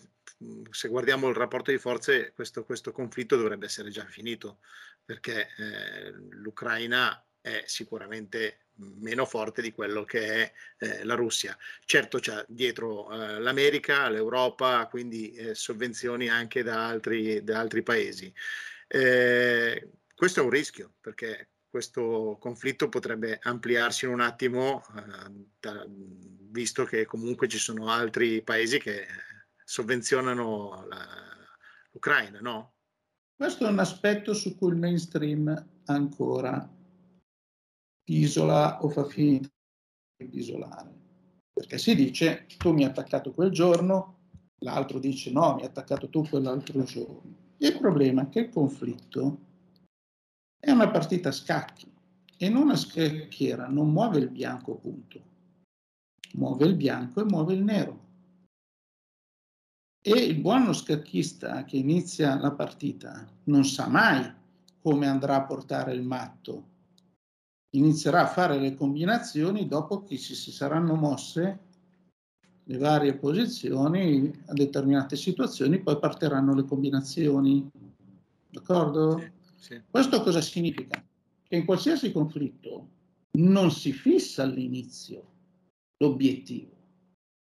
se 0.69 0.87
guardiamo 0.87 1.29
il 1.29 1.35
rapporto 1.35 1.71
di 1.71 1.77
forze, 1.77 2.31
questo, 2.33 2.63
questo 2.63 2.91
conflitto 2.91 3.35
dovrebbe 3.35 3.65
essere 3.65 3.89
già 3.89 4.05
finito, 4.05 4.59
perché 5.03 5.49
eh, 5.57 6.11
l'Ucraina 6.11 7.23
è 7.41 7.63
sicuramente 7.65 8.67
meno 8.77 9.25
forte 9.25 9.61
di 9.61 9.71
quello 9.71 10.03
che 10.03 10.27
è 10.27 10.53
eh, 10.77 11.03
la 11.03 11.15
Russia. 11.15 11.57
Certo 11.85 12.19
c'è 12.19 12.45
dietro 12.47 13.11
eh, 13.11 13.39
l'America, 13.39 14.09
l'Europa, 14.09 14.87
quindi 14.87 15.31
eh, 15.31 15.55
sovvenzioni 15.55 16.29
anche 16.29 16.61
da 16.63 16.87
altri, 16.87 17.43
da 17.43 17.59
altri 17.59 17.81
paesi. 17.81 18.31
Eh, 18.87 19.89
questo 20.13 20.41
è 20.41 20.43
un 20.43 20.49
rischio 20.49 20.93
perché 21.01 21.49
questo 21.69 22.37
conflitto 22.39 22.89
potrebbe 22.89 23.39
ampliarsi 23.41 24.05
in 24.05 24.11
un 24.11 24.21
attimo, 24.21 24.85
eh, 24.95 25.31
da, 25.59 25.85
visto 25.87 26.85
che 26.85 27.05
comunque 27.05 27.47
ci 27.47 27.57
sono 27.57 27.89
altri 27.89 28.41
paesi 28.41 28.79
che 28.79 29.05
sovvenzionano 29.67 30.85
la, 30.87 31.05
l'Ucraina, 31.91 32.39
no? 32.39 32.75
Questo 33.35 33.67
è 33.67 33.69
un 33.69 33.79
aspetto 33.79 34.33
su 34.33 34.55
cui 34.55 34.69
il 34.69 34.77
mainstream 34.77 35.81
ancora 35.85 36.73
isola 38.05 38.81
o 38.81 38.89
fa 38.89 39.03
finta 39.03 39.49
di 40.23 40.39
isolare. 40.39 40.95
Perché 41.51 41.77
si 41.77 41.95
dice 41.95 42.45
tu 42.57 42.71
mi 42.71 42.83
hai 42.83 42.89
attaccato 42.89 43.33
quel 43.33 43.51
giorno, 43.51 44.29
l'altro 44.59 44.99
dice 44.99 45.31
no, 45.31 45.55
mi 45.55 45.61
hai 45.61 45.67
attaccato 45.67 46.09
tu 46.09 46.25
quell'altro 46.25 46.83
giorno. 46.83 47.55
Il 47.57 47.77
problema 47.77 48.21
è 48.21 48.29
che 48.29 48.39
il 48.39 48.49
conflitto 48.49 49.39
è 50.57 50.71
una 50.71 50.89
partita 50.89 51.27
a 51.29 51.33
scacchi 51.33 51.91
e 52.37 52.45
in 52.45 52.55
una 52.55 52.77
scacchiera 52.77 53.67
non 53.67 53.91
muove 53.91 54.19
il 54.19 54.29
bianco 54.29 54.75
punto, 54.75 55.21
muove 56.35 56.65
il 56.65 56.75
bianco 56.75 57.19
e 57.19 57.25
muove 57.25 57.53
il 57.53 57.63
nero. 57.63 58.06
E 60.07 60.23
il 60.23 60.39
buono 60.39 60.73
scacchista 60.73 61.65
che 61.65 61.77
inizia 61.77 62.39
la 62.39 62.51
partita 62.51 63.27
non 63.45 63.65
sa 63.65 63.87
mai 63.87 64.31
come 64.79 65.07
andrà 65.07 65.35
a 65.35 65.43
portare 65.43 65.93
il 65.93 66.01
matto 66.01 66.75
inizierà 67.71 68.21
a 68.21 68.27
fare 68.27 68.59
le 68.59 68.75
combinazioni 68.75 69.67
dopo 69.67 70.03
che 70.03 70.17
si, 70.17 70.35
si 70.35 70.51
saranno 70.51 70.95
mosse 70.95 71.59
le 72.63 72.77
varie 72.77 73.15
posizioni 73.15 74.31
a 74.45 74.53
determinate 74.53 75.15
situazioni, 75.15 75.81
poi 75.81 75.99
partiranno 75.99 76.53
le 76.53 76.65
combinazioni. 76.65 77.69
D'accordo? 78.49 79.19
Sì, 79.19 79.31
sì. 79.55 79.81
Questo 79.89 80.21
cosa 80.21 80.41
significa? 80.41 81.01
Che 81.43 81.55
in 81.55 81.65
qualsiasi 81.65 82.11
conflitto 82.11 82.89
non 83.37 83.71
si 83.71 83.93
fissa 83.93 84.43
all'inizio 84.43 85.23
l'obiettivo. 85.97 86.75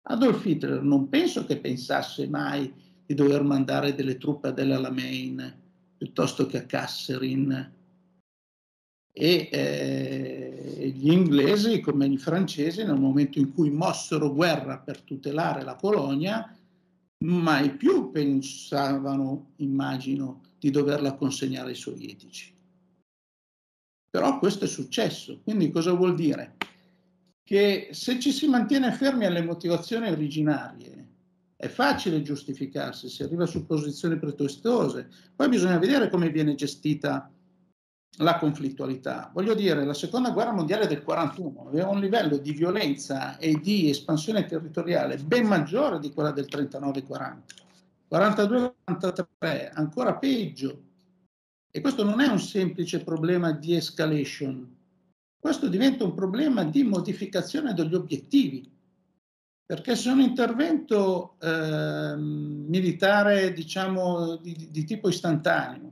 Adolf 0.04 0.46
Hitler 0.46 0.82
non 0.82 1.10
penso 1.10 1.46
che 1.46 1.58
pensasse 1.58 2.28
mai 2.28 2.74
di 3.06 3.14
dover 3.14 3.44
mandare 3.44 3.94
delle 3.94 4.18
truppe 4.18 4.50
ad 4.50 4.60
El 4.60 4.72
Alamein 4.72 5.60
piuttosto 5.98 6.48
che 6.48 6.58
a 6.58 6.66
Kasserin 6.66 7.80
e 9.14 9.50
eh, 9.52 10.94
gli 10.96 11.12
inglesi 11.12 11.82
come 11.82 12.08
i 12.08 12.18
francesi 12.18 12.84
nel 12.84 13.00
momento 13.00 13.38
in 13.40 13.54
cui 13.54 13.70
mossero 13.70 14.34
guerra 14.34 14.80
per 14.80 15.02
tutelare 15.02 15.64
la 15.64 15.76
Polonia 15.76 16.56
mai 17.26 17.76
più 17.76 18.10
pensavano, 18.10 19.52
immagino, 19.58 20.42
di 20.58 20.72
doverla 20.72 21.16
consegnare 21.16 21.70
ai 21.70 21.76
sovietici. 21.76 22.52
Però 24.10 24.40
questo 24.40 24.66
è 24.66 24.68
successo, 24.68 25.40
quindi 25.44 25.70
cosa 25.72 25.94
vuol 25.94 26.16
dire? 26.16 26.58
Che 27.52 27.90
se 27.92 28.18
ci 28.18 28.32
si 28.32 28.48
mantiene 28.48 28.94
fermi 28.94 29.26
alle 29.26 29.42
motivazioni 29.42 30.10
originarie 30.10 31.08
è 31.58 31.68
facile 31.68 32.22
giustificarsi, 32.22 33.10
si 33.10 33.24
arriva 33.24 33.46
su 33.46 33.66
posizioni 33.66 34.18
pretestose, 34.18 35.10
poi 35.36 35.50
bisogna 35.50 35.78
vedere 35.78 36.10
come 36.10 36.30
viene 36.30 36.56
gestita 36.56 37.30
la 38.20 38.38
conflittualità. 38.38 39.32
Voglio 39.34 39.54
dire, 39.54 39.84
la 39.84 39.94
seconda 39.94 40.30
guerra 40.30 40.54
mondiale 40.54 40.88
del 40.88 41.04
41 41.04 41.68
aveva 41.68 41.90
un 41.90 42.00
livello 42.00 42.38
di 42.38 42.54
violenza 42.54 43.38
e 43.38 43.60
di 43.60 43.90
espansione 43.90 44.46
territoriale 44.46 45.18
ben 45.18 45.46
maggiore 45.46 46.00
di 46.00 46.14
quella 46.14 46.32
del 46.32 46.48
39-40. 46.50 47.36
42-43, 48.10 49.72
ancora 49.74 50.16
peggio. 50.16 50.84
E 51.70 51.82
questo 51.82 52.06
non 52.06 52.22
è 52.22 52.28
un 52.28 52.40
semplice 52.40 53.04
problema 53.04 53.52
di 53.52 53.76
escalation, 53.76 54.80
questo 55.42 55.68
diventa 55.68 56.04
un 56.04 56.14
problema 56.14 56.64
di 56.64 56.84
modificazione 56.84 57.74
degli 57.74 57.96
obiettivi, 57.96 58.72
perché 59.66 59.96
se 59.96 60.12
un 60.12 60.20
intervento 60.20 61.36
eh, 61.40 62.14
militare, 62.16 63.52
diciamo, 63.52 64.36
di, 64.36 64.70
di, 64.70 64.84
tipo 64.86 65.10
istantaneo, 65.10 65.92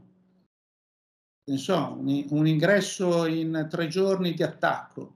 so, 1.55 1.95
un, 1.97 2.25
un 2.29 2.45
ingresso 2.45 3.25
in 3.25 3.65
tre 3.71 3.87
giorni 3.87 4.35
di 4.35 4.43
attacco, 4.43 5.15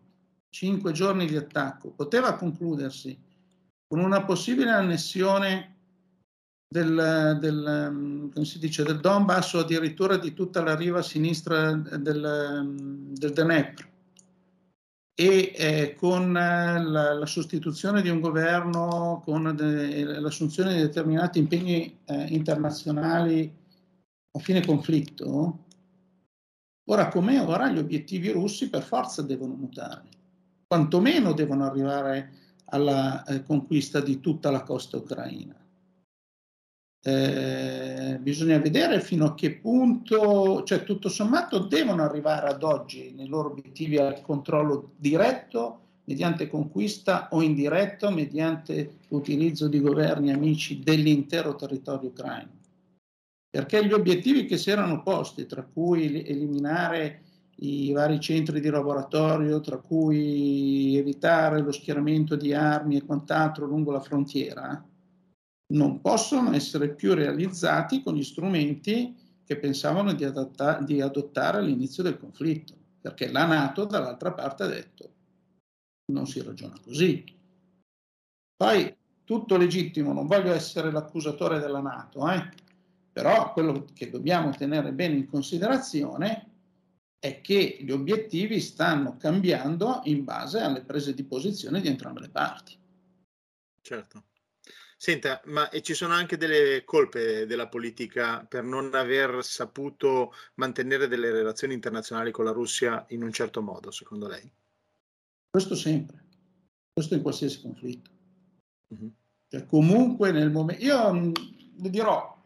cinque 0.50 0.94
giorni 0.94 1.28
di 1.28 1.36
attacco, 1.36 1.92
poteva 1.92 2.36
concludersi 2.36 3.16
con 3.86 4.00
una 4.00 4.26
possibile 4.26 4.72
annessione 4.72 5.76
del, 6.68 7.38
del, 7.40 8.32
del 8.34 9.00
Donbass 9.00 9.54
o 9.54 9.60
addirittura 9.60 10.18
di 10.18 10.34
tutta 10.34 10.64
la 10.64 10.76
riva 10.76 11.04
sinistra 11.04 11.72
del, 11.74 13.12
del 13.14 13.32
Dnepr 13.32 13.92
e 15.16 15.54
eh, 15.56 15.96
con 15.96 16.34
la, 16.34 16.80
la, 16.80 17.26
sostituzione 17.26 18.02
di 18.02 18.10
un 18.10 18.20
governo, 18.20 19.22
con 19.24 19.56
de, 19.56 20.04
l'assunzione 20.20 20.74
di 20.74 20.82
determinati 20.82 21.38
impegni 21.38 22.00
eh, 22.06 22.26
internazionali 22.30 23.52
a 24.32 24.40
fine 24.40 24.66
conflitto, 24.66 25.66
ora 26.90 27.10
come 27.10 27.40
ora 27.40 27.70
gli 27.70 27.78
obiettivi 27.78 28.32
russi 28.32 28.70
per 28.70 28.82
forza 28.82 29.22
devono 29.22 29.54
mutare, 29.54 30.10
quantomeno 30.66 31.34
devono 31.34 31.66
arrivare 31.66 32.32
alla 32.66 33.24
eh, 33.26 33.44
conquista 33.44 34.00
di 34.00 34.20
tutta 34.20 34.50
la 34.50 34.64
costa 34.64 34.98
ucraina. 34.98 35.63
Eh, 37.06 38.18
bisogna 38.22 38.58
vedere 38.60 39.02
fino 39.02 39.26
a 39.26 39.36
che 39.36 39.58
punto, 39.58 40.64
cioè 40.64 40.84
tutto 40.84 41.10
sommato 41.10 41.60
devono 41.60 42.02
arrivare 42.02 42.48
ad 42.48 42.64
oggi 42.64 43.12
nei 43.14 43.28
loro 43.28 43.50
obiettivi 43.50 43.98
al 43.98 44.22
controllo 44.22 44.94
diretto 44.96 45.80
mediante 46.06 46.48
conquista 46.48 47.28
o 47.32 47.42
indiretto 47.42 48.10
mediante 48.10 49.00
l'utilizzo 49.10 49.68
di 49.68 49.82
governi 49.82 50.32
amici 50.32 50.80
dell'intero 50.80 51.56
territorio 51.56 52.10
ucraino. 52.10 52.62
Perché 53.50 53.86
gli 53.86 53.92
obiettivi 53.92 54.46
che 54.46 54.58
si 54.58 54.72
erano 54.72 55.04
posti, 55.04 55.46
tra 55.46 55.62
cui 55.62 56.26
eliminare 56.26 57.22
i 57.58 57.92
vari 57.92 58.20
centri 58.22 58.62
di 58.62 58.70
laboratorio, 58.70 59.60
tra 59.60 59.78
cui 59.78 60.98
evitare 60.98 61.62
lo 61.62 61.72
schieramento 61.72 62.36
di 62.38 62.54
armi 62.54 62.96
e 62.96 63.04
quant'altro 63.04 63.66
lungo 63.66 63.92
la 63.92 64.00
frontiera, 64.00 64.84
non 65.74 66.02
possono 66.02 66.54
essere 66.54 66.94
più 66.94 67.14
realizzati 67.14 68.02
con 68.02 68.16
gli 68.16 68.24
strumenti 68.24 69.16
che 69.44 69.58
pensavano 69.58 70.14
di, 70.14 70.24
adatta- 70.24 70.80
di 70.82 71.02
adottare 71.02 71.58
all'inizio 71.58 72.04
del 72.04 72.18
conflitto, 72.18 72.74
perché 73.02 73.32
la 73.32 73.46
Nato 73.46 73.86
dall'altra 73.86 74.34
parte 74.34 74.64
ha 74.64 74.68
detto 74.68 75.12
non 76.12 76.28
si 76.28 76.42
ragiona 76.42 76.76
così. 76.84 77.24
Poi 78.56 78.96
tutto 79.24 79.58
legittimo, 79.58 80.14
non 80.14 80.28
voglio 80.28 80.54
essere 80.54 80.92
l'accusatore 80.92 81.60
della 81.60 81.82
Nato, 81.82 82.30
eh? 82.30 82.50
però 83.12 83.54
quello 83.54 83.86
che 83.94 84.10
dobbiamo 84.10 84.52
tenere 84.52 84.92
bene 84.92 85.16
in 85.16 85.28
considerazione 85.28 86.50
è 87.20 87.42
che 87.42 87.78
gli 87.80 87.92
obiettivi 87.92 88.60
stanno 88.60 89.18
cambiando 89.18 90.02
in 90.06 90.24
base 90.24 90.60
alle 90.60 90.84
prese 90.84 91.14
di 91.14 91.24
posizione 91.24 91.80
di 91.80 91.88
entrambe 91.88 92.22
le 92.22 92.30
parti. 92.30 92.78
Certo. 93.82 94.24
Senta, 95.04 95.42
ma 95.48 95.70
ci 95.82 95.94
sono 95.96 96.14
anche 96.14 96.38
delle 96.38 96.86
colpe 96.86 97.46
della 97.46 97.68
politica 97.68 98.46
per 98.46 98.64
non 98.64 98.96
aver 98.96 99.44
saputo 99.44 100.34
mantenere 100.54 101.10
delle 101.10 101.30
relazioni 101.30 101.74
internazionali 101.74 102.32
con 102.32 102.46
la 102.46 102.52
Russia 102.52 103.06
in 103.10 103.22
un 103.22 103.34
certo 103.34 103.62
modo, 103.62 103.92
secondo 103.92 104.30
lei? 104.30 104.50
Questo 105.50 105.76
sempre, 105.76 106.24
questo 106.94 107.16
in 107.16 107.22
qualsiasi 107.22 107.60
conflitto. 107.60 108.12
Uh-huh. 108.88 109.14
Cioè, 109.50 109.66
comunque 109.66 110.32
nel 110.32 110.50
momento... 110.50 110.82
Io 110.86 111.14
mh, 111.14 111.32
le 111.82 111.90
dirò, 111.90 112.42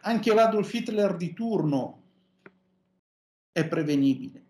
anche 0.00 0.32
l'Adolf 0.32 0.72
Hitler 0.72 1.14
di 1.14 1.34
turno 1.34 2.02
è 3.52 3.68
prevenibile. 3.68 4.44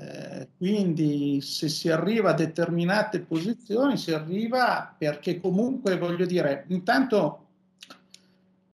Eh, 0.00 0.48
quindi 0.56 1.40
se 1.40 1.68
si 1.68 1.90
arriva 1.90 2.30
a 2.30 2.34
determinate 2.34 3.18
posizioni 3.18 3.96
si 3.96 4.12
arriva 4.12 4.94
perché 4.96 5.40
comunque 5.40 5.98
voglio 5.98 6.24
dire, 6.24 6.66
intanto 6.68 7.46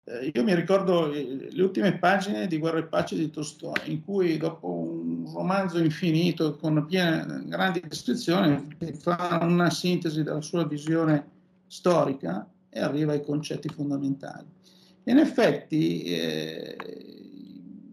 eh, 0.03 0.33
io 0.35 0.43
mi 0.43 0.53
ricordo 0.53 1.13
eh, 1.13 1.47
le 1.49 1.63
ultime 1.63 1.97
pagine 1.97 2.49
di 2.49 2.59
Guerra 2.59 2.79
e 2.79 2.87
Pace 2.87 3.15
di 3.15 3.31
Tolstoi 3.31 3.93
in 3.93 4.05
cui 4.05 4.37
dopo 4.37 4.67
un 4.67 5.31
romanzo 5.33 5.79
infinito 5.79 6.57
con 6.57 6.85
piene, 6.87 7.45
grandi 7.47 7.81
descrizioni 7.87 8.77
fa 8.99 9.39
una 9.43 9.71
sintesi 9.71 10.25
della 10.25 10.41
sua 10.41 10.67
visione 10.67 11.25
storica 11.69 12.45
e 12.69 12.81
arriva 12.81 13.13
ai 13.13 13.23
concetti 13.23 13.69
fondamentali. 13.69 14.47
In 15.05 15.19
effetti 15.19 16.03
eh, 16.03 16.77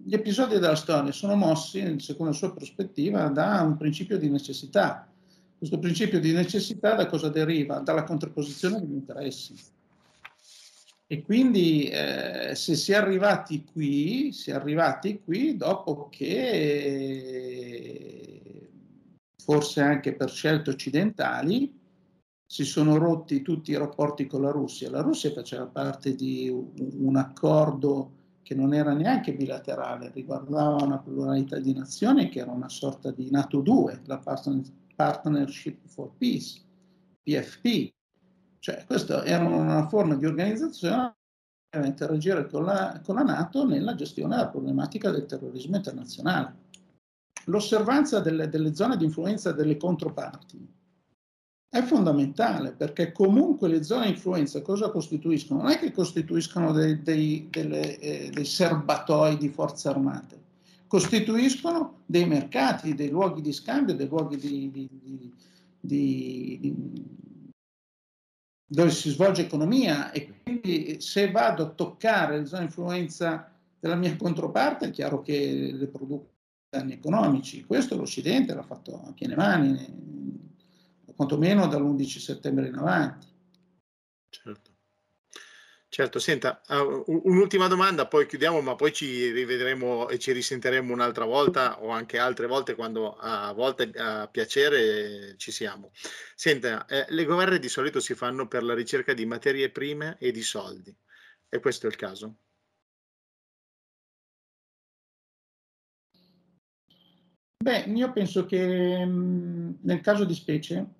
gli 0.09 0.15
episodi 0.15 0.55
della 0.55 0.75
storia 0.75 1.11
sono 1.11 1.35
mossi, 1.35 1.99
secondo 1.99 2.31
la 2.31 2.37
sua 2.37 2.51
prospettiva, 2.51 3.27
da 3.27 3.61
un 3.61 3.77
principio 3.77 4.17
di 4.17 4.27
necessità. 4.27 5.07
Questo 5.55 5.77
principio 5.77 6.19
di 6.19 6.31
necessità 6.31 6.95
da 6.95 7.05
cosa 7.05 7.29
deriva? 7.29 7.77
Dalla 7.77 8.01
contrapposizione 8.01 8.79
degli 8.79 8.93
interessi. 8.93 9.53
E 11.05 11.21
quindi 11.21 11.89
eh, 11.89 12.55
se 12.55 12.73
si 12.73 12.91
è 12.91 12.95
arrivati 12.95 13.63
qui, 13.63 14.33
si 14.33 14.49
è 14.49 14.55
arrivati 14.55 15.21
qui 15.23 15.55
dopo 15.55 16.09
che, 16.09 16.41
forse 19.43 19.81
anche 19.81 20.15
per 20.15 20.31
scelte 20.31 20.71
occidentali, 20.71 21.71
si 22.47 22.63
sono 22.63 22.97
rotti 22.97 23.43
tutti 23.43 23.69
i 23.69 23.77
rapporti 23.77 24.25
con 24.25 24.41
la 24.41 24.49
Russia. 24.49 24.89
La 24.89 25.01
Russia 25.01 25.31
faceva 25.31 25.67
parte 25.67 26.15
di 26.15 26.49
un 26.49 27.15
accordo 27.15 28.17
che 28.49 28.55
non 28.55 28.73
era 28.73 28.93
neanche 28.93 29.35
bilaterale, 29.35 30.09
riguardava 30.11 30.83
una 30.83 30.97
pluralità 30.97 31.59
di 31.59 31.71
nazioni 31.71 32.29
che 32.29 32.39
era 32.39 32.49
una 32.49 32.67
sorta 32.67 33.11
di 33.11 33.29
NATO 33.29 33.61
2, 33.61 34.01
la 34.05 34.17
Partnership 34.95 35.85
for 35.85 36.13
Peace, 36.17 36.59
PFP. 37.21 37.93
Cioè, 38.57 38.85
questa 38.87 39.23
era 39.23 39.45
una 39.45 39.87
forma 39.87 40.15
di 40.15 40.25
organizzazione 40.25 41.15
per 41.69 41.85
interagire 41.85 42.47
con 42.47 42.65
la, 42.65 42.99
con 43.05 43.13
la 43.13 43.21
Nato 43.21 43.67
nella 43.67 43.93
gestione 43.93 44.35
della 44.35 44.49
problematica 44.49 45.11
del 45.11 45.27
terrorismo 45.27 45.75
internazionale. 45.75 46.55
L'osservanza 47.45 48.19
delle, 48.19 48.49
delle 48.49 48.73
zone 48.73 48.97
di 48.97 49.05
influenza 49.05 49.51
delle 49.51 49.77
controparti 49.77 50.78
è 51.69 51.83
fondamentale 51.83 52.71
perché 52.71 53.11
comunque 53.11 53.67
le 53.67 53.83
zone 53.83 54.05
di 54.05 54.11
influenza 54.11 54.61
cosa 54.61 54.89
costituiscono? 54.89 55.61
Non 55.61 55.71
è 55.71 55.77
che 55.77 55.91
costituiscono 55.91 56.71
dei, 56.71 57.03
dei, 57.03 57.47
delle, 57.51 57.99
eh, 57.99 58.29
dei 58.31 58.45
serbatoi 58.45 59.37
di 59.37 59.49
forze 59.49 59.87
armate, 59.87 60.41
costituiscono 60.87 62.01
dei 62.07 62.25
mercati, 62.25 62.95
dei 62.95 63.09
luoghi 63.09 63.41
di 63.41 63.53
scambio, 63.53 63.93
dei 63.93 64.07
luoghi 64.07 64.37
di, 64.37 64.71
di, 64.71 65.33
di, 65.79 66.73
dove 68.65 68.89
si 68.89 69.11
svolge 69.11 69.43
economia 69.43 70.11
e 70.11 70.33
quindi 70.41 70.99
se 70.99 71.29
vado 71.29 71.63
a 71.63 71.69
toccare 71.69 72.39
le 72.39 72.45
zone 72.47 72.61
di 72.61 72.67
influenza 72.67 73.47
della 73.79 73.95
mia 73.95 74.15
controparte 74.15 74.87
è 74.87 74.91
chiaro 74.91 75.21
che 75.21 75.71
le 75.71 75.87
produco 75.87 76.31
danni 76.67 76.93
economici. 76.93 77.63
Questo 77.63 77.95
l'Occidente 77.95 78.55
l'ha 78.55 78.63
fatto 78.63 79.03
a 79.05 79.13
piene 79.13 79.35
mani 79.35 80.07
quantomeno 81.19 81.67
dall'11 81.67 82.17
settembre 82.17 82.67
in 82.69 82.75
avanti. 82.75 83.27
Certo. 84.29 84.77
Certo, 85.89 86.17
senta, 86.17 86.61
uh, 86.69 87.03
un'ultima 87.25 87.67
domanda, 87.67 88.07
poi 88.07 88.25
chiudiamo, 88.25 88.61
ma 88.61 88.75
poi 88.75 88.93
ci 88.93 89.29
rivedremo 89.31 90.07
e 90.07 90.17
ci 90.17 90.31
risentiremo 90.31 90.93
un'altra 90.93 91.25
volta 91.25 91.81
o 91.81 91.89
anche 91.89 92.19
altre 92.19 92.47
volte 92.47 92.73
quando 92.73 93.17
a 93.17 93.51
volte 93.51 93.91
a 93.97 94.29
piacere 94.29 95.35
ci 95.35 95.51
siamo. 95.51 95.91
Senta, 96.35 96.85
eh, 96.85 97.05
le 97.09 97.25
guerre 97.25 97.59
di 97.59 97.67
solito 97.67 97.99
si 97.99 98.13
fanno 98.13 98.47
per 98.47 98.63
la 98.63 98.73
ricerca 98.73 99.13
di 99.13 99.25
materie 99.25 99.71
prime 99.71 100.15
e 100.19 100.31
di 100.31 100.43
soldi. 100.43 100.95
E 101.49 101.59
questo 101.59 101.87
è 101.87 101.89
il 101.89 101.97
caso? 101.97 102.37
Beh, 107.61 107.79
io 107.87 108.11
penso 108.13 108.45
che 108.45 109.03
mh, 109.03 109.79
nel 109.81 109.99
caso 109.99 110.23
di 110.23 110.33
specie 110.33 110.98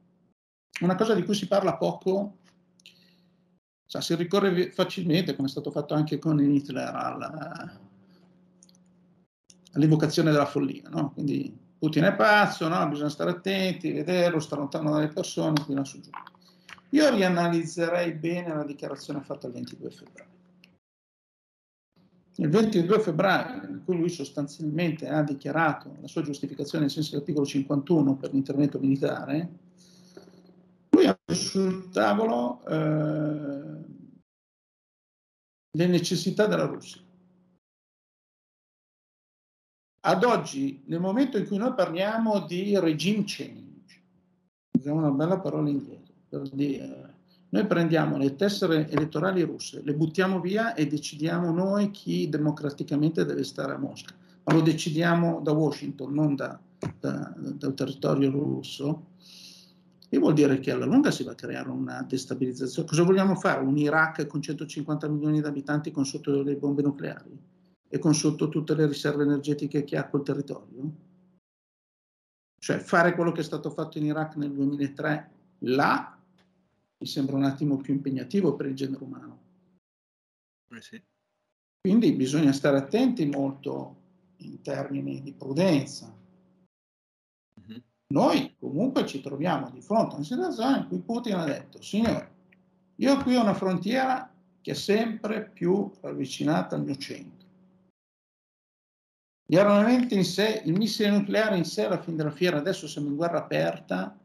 una 0.82 0.96
cosa 0.96 1.14
di 1.14 1.24
cui 1.24 1.36
si 1.36 1.48
parla 1.48 1.76
poco, 1.76 2.38
cioè, 3.86 4.02
si 4.02 4.14
ricorre 4.16 4.70
facilmente, 4.72 5.36
come 5.36 5.48
è 5.48 5.52
stato 5.52 5.72
fatto 5.72 5.96
anche 5.96 6.20
con 6.20 6.40
Hitler, 6.40 6.94
alla, 6.94 7.80
all'invocazione 9.74 10.32
della 10.32 10.46
follia. 10.46 10.90
No? 10.90 11.12
Quindi 11.12 11.58
Putin 11.80 12.04
è 12.04 12.16
pazzo, 12.16 12.68
no? 12.68 12.88
bisogna 12.88 13.10
stare 13.10 13.32
attenti, 13.32 13.92
vederlo, 13.92 14.40
stare 14.40 14.62
lontano 14.62 14.92
dalle 14.92 15.08
persone, 15.08 15.64
qui 15.66 15.76
su 15.86 16.00
giù. 16.02 16.10
Io 16.92 17.10
rianalizzerei 17.10 18.14
bene 18.14 18.54
la 18.54 18.64
dichiarazione 18.64 19.22
fatta 19.22 19.48
il 19.48 19.54
22 19.54 19.90
febbraio. 19.90 20.30
Il 22.36 22.50
22 22.50 23.00
febbraio, 23.00 23.70
in 23.70 23.82
cui 23.84 23.98
lui 23.98 24.10
sostanzialmente 24.10 25.08
ha 25.10 25.22
dichiarato 25.24 25.96
la 26.00 26.08
sua 26.08 26.22
giustificazione 26.22 26.86
nel 26.86 26.94
senso 26.94 27.12
dell'articolo 27.12 27.46
51 27.46 28.16
per 28.16 28.34
l'intervento 28.34 28.80
militare, 28.80 29.50
sul 31.34 31.90
tavolo 31.90 32.66
eh, 32.66 33.70
le 35.72 35.88
necessità 35.88 36.48
della 36.48 36.66
Russia. 36.66 37.02
Ad 40.02 40.24
oggi, 40.24 40.84
nel 40.86 41.00
momento 41.00 41.38
in 41.38 41.46
cui 41.46 41.58
noi 41.58 41.74
parliamo 41.74 42.46
di 42.46 42.80
regime 42.80 43.24
change, 43.26 44.02
usiamo 44.78 45.00
una 45.00 45.12
bella 45.12 45.40
parola 45.40 45.70
inglese, 45.70 46.14
per 46.30 46.50
dire, 46.50 47.18
noi 47.50 47.66
prendiamo 47.66 48.18
le 48.18 48.36
tessere 48.36 48.90
elettorali 48.90 49.42
russe, 49.42 49.82
le 49.84 49.94
buttiamo 49.94 50.40
via 50.40 50.74
e 50.74 50.88
decidiamo 50.88 51.52
noi 51.52 51.92
chi 51.92 52.30
democraticamente 52.30 53.26
deve 53.26 53.44
stare 53.44 53.74
a 53.74 53.78
Mosca, 53.78 54.16
ma 54.44 54.54
lo 54.54 54.62
decidiamo 54.62 55.42
da 55.42 55.52
Washington, 55.52 56.14
non 56.14 56.36
da, 56.36 56.60
da, 57.00 57.34
dal 57.36 57.74
territorio 57.74 58.32
russo, 58.32 59.09
e 60.10 60.18
vuol 60.18 60.34
dire 60.34 60.60
che 60.60 60.72
alla 60.72 60.86
lunga 60.86 61.12
si 61.12 61.24
va 61.24 61.32
a 61.32 61.36
creare 61.36 61.70
una 61.70 62.02
destabilizzazione. 62.02 62.88
Cosa 62.88 63.04
vogliamo 63.04 63.36
fare? 63.36 63.64
Un 63.64 63.78
Iraq 63.78 64.26
con 64.26 64.42
150 64.42 65.08
milioni 65.08 65.40
di 65.40 65.48
abitanti 65.48 65.92
con 65.92 66.06
sotto 66.06 66.42
le 66.42 66.56
bombe 66.56 66.82
nucleari 66.82 67.40
e 67.88 68.00
con 68.00 68.16
sotto 68.16 68.50
tutte 68.50 68.74
le 68.74 68.88
riserve 68.88 69.24
energetiche 69.24 69.84
che 69.84 69.98
ha 69.98 70.08
quel 70.08 70.24
territorio? 70.24 71.08
Cioè 72.60 72.80
fare 72.80 73.14
quello 73.14 73.32
che 73.32 73.42
è 73.42 73.44
stato 73.44 73.70
fatto 73.70 74.00
in 74.00 74.06
Iraq 74.06 74.36
nel 74.36 74.52
2003, 74.52 75.32
là 75.60 76.20
mi 76.98 77.08
sembra 77.08 77.36
un 77.36 77.44
attimo 77.44 77.78
più 77.78 77.94
impegnativo 77.94 78.56
per 78.56 78.66
il 78.66 78.76
genere 78.76 79.04
umano. 79.04 79.40
Eh 80.72 80.82
sì. 80.82 81.02
Quindi 81.80 82.12
bisogna 82.14 82.52
stare 82.52 82.78
attenti 82.78 83.26
molto 83.28 83.96
in 84.38 84.62
termini 84.62 85.22
di 85.22 85.34
prudenza 85.34 86.18
noi 88.12 88.56
comunque 88.60 89.06
ci 89.06 89.22
troviamo 89.22 89.70
di 89.70 89.82
fronte 89.82 90.14
a 90.14 90.16
una 90.16 90.24
situazione 90.24 90.78
in 90.80 90.88
cui 90.88 91.00
Putin 91.00 91.36
ha 91.36 91.46
detto, 91.46 91.82
signore, 91.82 92.32
io 92.96 93.18
qui 93.18 93.36
ho 93.36 93.42
una 93.42 93.54
frontiera 93.54 94.32
che 94.62 94.72
è 94.72 94.76
sempre 94.76 95.50
più 95.50 95.92
ravvicinata 96.02 96.76
al 96.76 96.84
mio 96.84 96.96
centro. 96.96 97.48
Gli 99.46 99.58
armamenti 99.58 100.16
in 100.16 100.26
sé, 100.26 100.62
il 100.66 100.74
missile 100.74 101.10
nucleare 101.10 101.58
in 101.58 101.66
sé 101.66 101.86
alla 101.86 102.02
fine 102.02 102.18
della 102.18 102.32
fiera, 102.32 102.58
adesso 102.58 102.88
siamo 102.88 103.08
in 103.08 103.16
guerra 103.16 103.40
aperta, 103.40 104.18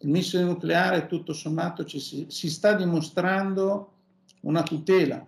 il 0.00 0.08
missile 0.08 0.42
nucleare 0.44 1.06
tutto 1.06 1.32
sommato 1.32 1.84
ci 1.84 2.00
si, 2.00 2.26
si 2.28 2.50
sta 2.50 2.74
dimostrando 2.74 3.92
una 4.40 4.62
tutela 4.62 5.24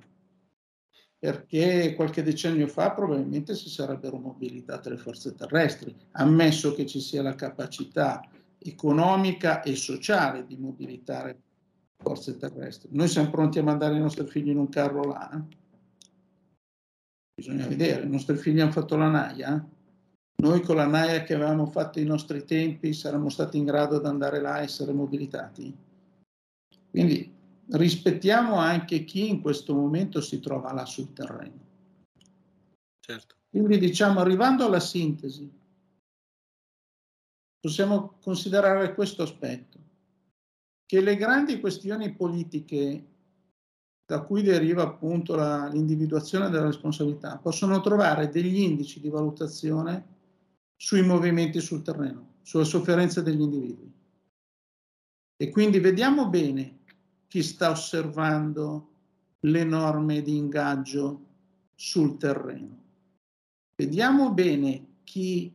perché 1.19 1.95
qualche 1.95 2.23
decennio 2.23 2.67
fa 2.67 2.93
probabilmente 2.93 3.55
si 3.55 3.69
sarebbero 3.69 4.19
mobilitate 4.19 4.91
le 4.91 4.97
forze 4.99 5.35
terrestri, 5.35 5.95
ammesso 6.13 6.75
che 6.75 6.87
ci 6.87 7.01
sia 7.01 7.23
la 7.23 7.35
capacità 7.35 8.23
economica 8.59 9.63
e 9.63 9.77
sociale 9.77 10.45
di 10.47 10.57
mobilitare 10.57 11.41
forze 11.97 12.37
terrestri. 12.37 12.91
Noi 12.93 13.09
siamo 13.09 13.31
pronti 13.31 13.59
a 13.59 13.63
mandare 13.63 13.97
i 13.97 14.01
nostri 14.01 14.27
figli 14.27 14.51
in 14.51 14.59
un 14.59 14.69
carro 14.69 15.05
là? 15.05 15.45
Bisogna 17.35 17.67
vedere, 17.67 18.05
i 18.05 18.11
nostri 18.11 18.37
figli 18.37 18.61
hanno 18.61 18.73
fatto 18.73 18.97
la 18.97 19.09
naia? 19.09 19.69
Noi 20.39 20.61
con 20.61 20.77
la 20.77 20.87
naia 20.87 21.23
che 21.23 21.35
avevamo 21.35 21.67
fatto 21.67 21.99
ai 21.99 22.05
nostri 22.05 22.45
tempi 22.45 22.93
saremmo 22.93 23.31
stati 23.31 23.57
in 23.57 23.65
grado 23.65 23.99
di 23.99 24.07
andare 24.07 24.41
là 24.41 24.61
e 24.61 24.65
essere 24.65 24.93
mobilitati? 24.93 25.75
Quindi 26.91 27.36
rispettiamo 27.71 28.57
anche 28.57 29.05
chi 29.05 29.29
in 29.29 29.41
questo 29.41 29.75
momento 29.75 30.21
si 30.21 30.41
trova 30.41 30.73
là 30.73 30.85
sul 30.85 31.13
terreno. 31.13 31.65
Certo. 33.01 33.35
Quindi 33.49 33.79
diciamo, 33.79 34.21
arrivando 34.21 34.65
alla 34.65 34.81
sintesi, 34.81 35.51
possiamo 37.59 38.19
considerare 38.21 38.95
questo 38.95 39.23
aspetto, 39.23 39.79
che 40.85 41.01
le 41.01 41.17
grandi 41.17 41.59
questioni 41.59 42.15
politiche 42.15 43.15
da 44.05 44.23
cui 44.23 44.43
deriva 44.43 44.85
appunto 44.85 45.35
la, 45.35 45.67
l'individuazione 45.67 46.49
della 46.49 46.67
responsabilità 46.67 47.39
possono 47.39 47.81
trovare 47.81 48.29
degli 48.29 48.61
indici 48.61 49.01
di 49.01 49.09
valutazione 49.09 50.15
sui 50.77 51.03
movimenti 51.03 51.61
sul 51.61 51.83
terreno, 51.83 52.35
sulla 52.43 52.65
sofferenza 52.65 53.21
degli 53.21 53.41
individui. 53.41 53.93
E 55.37 55.51
quindi 55.51 55.81
vediamo 55.81 56.29
bene 56.29 56.85
chi 57.29 57.43
sta 57.43 57.71
osservando 57.71 58.89
le 59.41 59.65
norme 59.65 60.23
di 60.23 60.37
ingaggio 60.37 61.25
sul 61.75 62.17
terreno. 62.17 62.85
Vediamo 63.77 64.33
bene 64.33 64.87
chi 65.05 65.53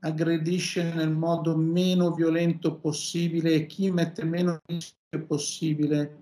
aggredisce 0.00 0.94
nel 0.94 1.10
modo 1.10 1.56
meno 1.56 2.12
violento 2.12 2.76
possibile 2.76 3.54
e 3.54 3.66
chi 3.66 3.90
mette 3.90 4.24
meno 4.24 4.60
rischio 4.66 5.26
possibile 5.26 6.18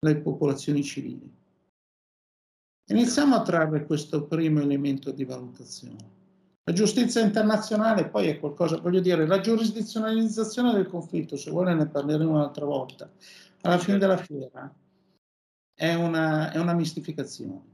le 0.00 0.16
popolazioni 0.16 0.82
civili. 0.82 1.32
Iniziamo 2.86 3.34
a 3.34 3.42
trarre 3.42 3.86
questo 3.86 4.26
primo 4.26 4.60
elemento 4.60 5.10
di 5.10 5.24
valutazione. 5.24 6.22
La 6.64 6.74
giustizia 6.74 7.22
internazionale 7.22 8.08
poi 8.08 8.28
è 8.28 8.38
qualcosa, 8.38 8.78
voglio 8.78 9.00
dire, 9.00 9.26
la 9.26 9.40
giurisdizionalizzazione 9.40 10.72
del 10.72 10.86
conflitto, 10.86 11.36
se 11.36 11.50
vuole 11.50 11.74
ne 11.74 11.86
parleremo 11.86 12.30
un'altra 12.30 12.64
volta, 12.66 13.10
alla 13.64 13.78
fine 13.78 13.98
della 13.98 14.16
fiera 14.16 14.72
è 15.74 15.94
una, 15.94 16.52
è 16.52 16.58
una 16.58 16.74
mistificazione. 16.74 17.72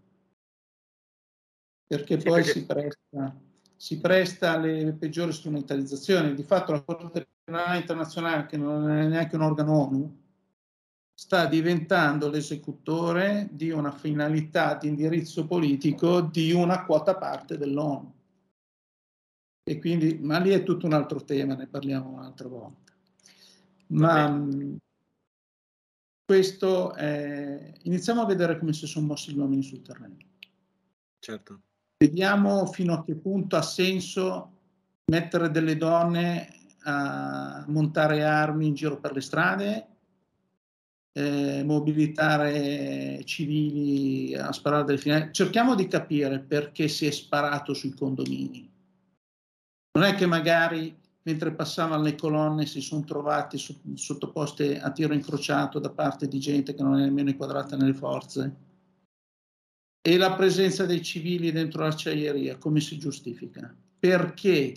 Perché 1.87 2.19
sì, 2.19 2.27
poi 2.27 2.43
perché... 2.43 2.53
Si, 2.53 2.67
presta, 2.67 3.41
si 3.77 4.01
presta 4.01 4.53
alle 4.53 4.93
peggiori 4.93 5.33
strumentalizzazioni. 5.33 6.35
Di 6.35 6.45
fatto 6.45 6.73
la 6.73 6.83
Corte 6.83 7.29
Penale 7.43 7.79
Internazionale, 7.79 8.47
che 8.47 8.57
non 8.57 8.89
è 8.89 9.09
neanche 9.09 9.35
un 9.35 9.43
organo 9.43 9.73
ONU, 9.73 10.19
sta 11.13 11.47
diventando 11.47 12.31
l'esecutore 12.31 13.49
di 13.51 13.71
una 13.71 13.91
finalità 13.91 14.77
di 14.77 14.89
indirizzo 14.89 15.47
politico 15.47 16.21
di 16.21 16.53
una 16.53 16.85
quota 16.85 17.17
parte 17.17 17.59
dell'ONU. 17.59 18.15
E 19.65 19.79
quindi, 19.81 20.19
ma 20.19 20.39
lì 20.39 20.51
è 20.51 20.63
tutto 20.63 20.87
un 20.87 20.93
altro 20.93 21.23
tema, 21.25 21.57
ne 21.57 21.67
parliamo 21.67 22.11
un'altra 22.11 22.49
volta. 22.49 22.93
Ma 23.89 24.47
questo 26.31 26.95
è... 26.95 27.73
iniziamo 27.83 28.23
a 28.23 28.25
vedere 28.25 28.57
come 28.57 28.73
si 28.73 28.87
sono 28.87 29.09
mossi 29.09 29.33
gli 29.33 29.39
uomini 29.39 29.65
sul 29.65 29.83
terreno. 29.83 30.15
Certo. 31.19 31.63
Vediamo 31.97 32.67
fino 32.67 32.95
a 32.95 33.03
che 33.03 33.17
punto 33.17 33.57
ha 33.57 33.63
senso 33.63 34.59
mettere 35.07 35.51
delle 35.51 35.77
donne 35.77 36.55
a 36.85 37.65
montare 37.67 38.23
armi 38.23 38.69
in 38.69 38.75
giro 38.75 39.01
per 39.01 39.13
le 39.13 39.21
strade, 39.21 39.87
eh, 41.15 41.65
mobilitare 41.65 43.25
civili 43.25 44.33
a 44.37 44.53
sparare 44.53 44.85
delle 44.85 44.99
finestre. 44.99 45.33
Cerchiamo 45.33 45.75
di 45.75 45.89
capire 45.89 46.39
perché 46.39 46.87
si 46.87 47.07
è 47.07 47.11
sparato 47.11 47.75
sui 47.75 47.93
condomini. 47.93 48.71
Non 49.99 50.05
è 50.05 50.15
che 50.15 50.27
magari 50.27 50.97
mentre 51.23 51.53
passavano 51.53 52.03
le 52.03 52.15
colonne 52.15 52.67
si 52.67 52.81
sono 52.81 53.05
trovati 53.05 53.59
sottoposte 53.59 54.81
a 54.81 54.91
tiro 54.91 55.13
incrociato 55.13 55.79
da 55.79 55.91
parte 55.91 56.29
di 56.29 56.39
gente 56.39 56.75
che 56.75 56.83
non 56.83 56.99
è 56.99 57.03
nemmeno 57.03 57.31
inquadrata 57.31 57.77
nelle 57.77 57.95
forze. 57.95 58.69
E 60.03 60.17
la 60.17 60.33
presenza 60.35 60.87
dei 60.87 61.03
civili 61.03 61.53
dentro 61.53 61.83
l'acciaieria, 61.83 62.57
come 62.57 62.81
si 62.81 62.99
giustifica? 62.99 63.75
Perché 63.99 64.75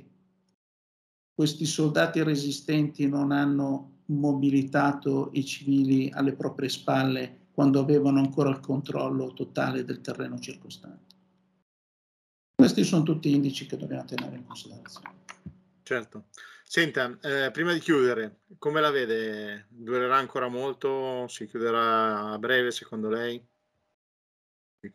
questi 1.34 1.66
soldati 1.66 2.22
resistenti 2.24 3.08
non 3.08 3.32
hanno 3.32 4.02
mobilitato 4.08 5.30
i 5.34 5.46
civili 5.46 6.10
alle 6.12 6.34
proprie 6.34 6.68
spalle 6.68 7.48
quando 7.54 7.80
avevano 7.80 8.20
ancora 8.20 8.50
il 8.50 8.60
controllo 8.60 9.32
totale 9.34 9.86
del 9.86 10.02
terreno 10.02 10.38
circostante? 10.40 11.16
Questi 12.54 12.84
sono 12.84 13.04
tutti 13.04 13.34
indici 13.34 13.66
che 13.66 13.78
dobbiamo 13.78 14.06
tenere 14.06 14.36
in 14.36 14.46
considerazione. 14.46 15.22
Certo. 15.84 16.26
Senta, 16.64 17.20
eh, 17.22 17.52
prima 17.52 17.72
di 17.72 17.80
chiudere, 17.80 18.40
come 18.58 18.82
la 18.82 18.90
vede? 18.90 19.68
Durerà 19.70 20.18
ancora 20.18 20.48
molto? 20.48 21.28
Si 21.28 21.46
chiuderà 21.46 22.32
a 22.32 22.40
breve 22.40 22.72
secondo 22.72 23.10
lei? 23.10 23.46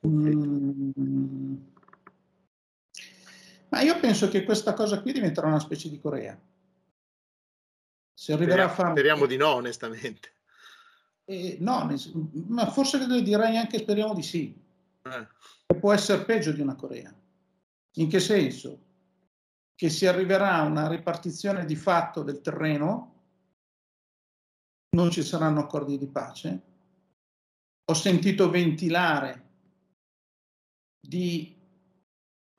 Mm. 0.07 1.55
Ma 3.69 3.81
io 3.83 4.01
penso 4.01 4.29
che 4.29 4.45
questa 4.45 4.75
cosa 4.75 5.01
qui 5.01 5.13
diventerà 5.13 5.47
una 5.47 5.61
specie 5.61 5.89
di 5.89 6.01
Corea. 6.01 6.39
Se 8.15 8.33
arriverà 8.33 8.69
speriamo, 8.69 8.73
a 8.73 8.75
fare... 8.75 8.91
Speriamo 8.91 9.27
di 9.27 9.37
no, 9.37 9.55
onestamente. 9.55 10.33
Eh, 11.27 11.59
no, 11.61 11.95
ma 12.49 12.71
forse 12.71 13.07
direi 13.23 13.57
anche 13.57 13.79
speriamo 13.79 14.15
di 14.15 14.23
sì. 14.23 14.59
Eh. 15.03 15.77
Può 15.79 15.93
essere 15.93 16.25
peggio 16.25 16.51
di 16.51 16.61
una 16.63 16.75
Corea. 16.75 17.15
In 17.95 18.09
che 18.09 18.19
senso? 18.19 18.87
Che 19.79 19.91
si 19.91 20.07
arriverà 20.07 20.55
a 20.55 20.65
una 20.65 20.89
ripartizione 20.89 21.65
di 21.65 21.77
fatto 21.77 22.25
del 22.25 22.41
terreno, 22.41 23.15
non 24.97 25.09
ci 25.13 25.23
saranno 25.23 25.61
accordi 25.61 25.97
di 25.97 26.09
pace. 26.09 26.63
Ho 27.85 27.95
sentito 27.95 28.51
ventilare 28.51 29.51
di 31.01 31.57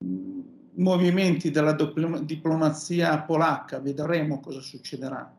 mm, 0.01 0.39
movimenti 0.76 1.51
della 1.51 1.74
diplomazia 1.74 3.22
polacca, 3.24 3.82
vedremo 3.82 4.39
cosa 4.39 4.61
succederà. 4.61 5.38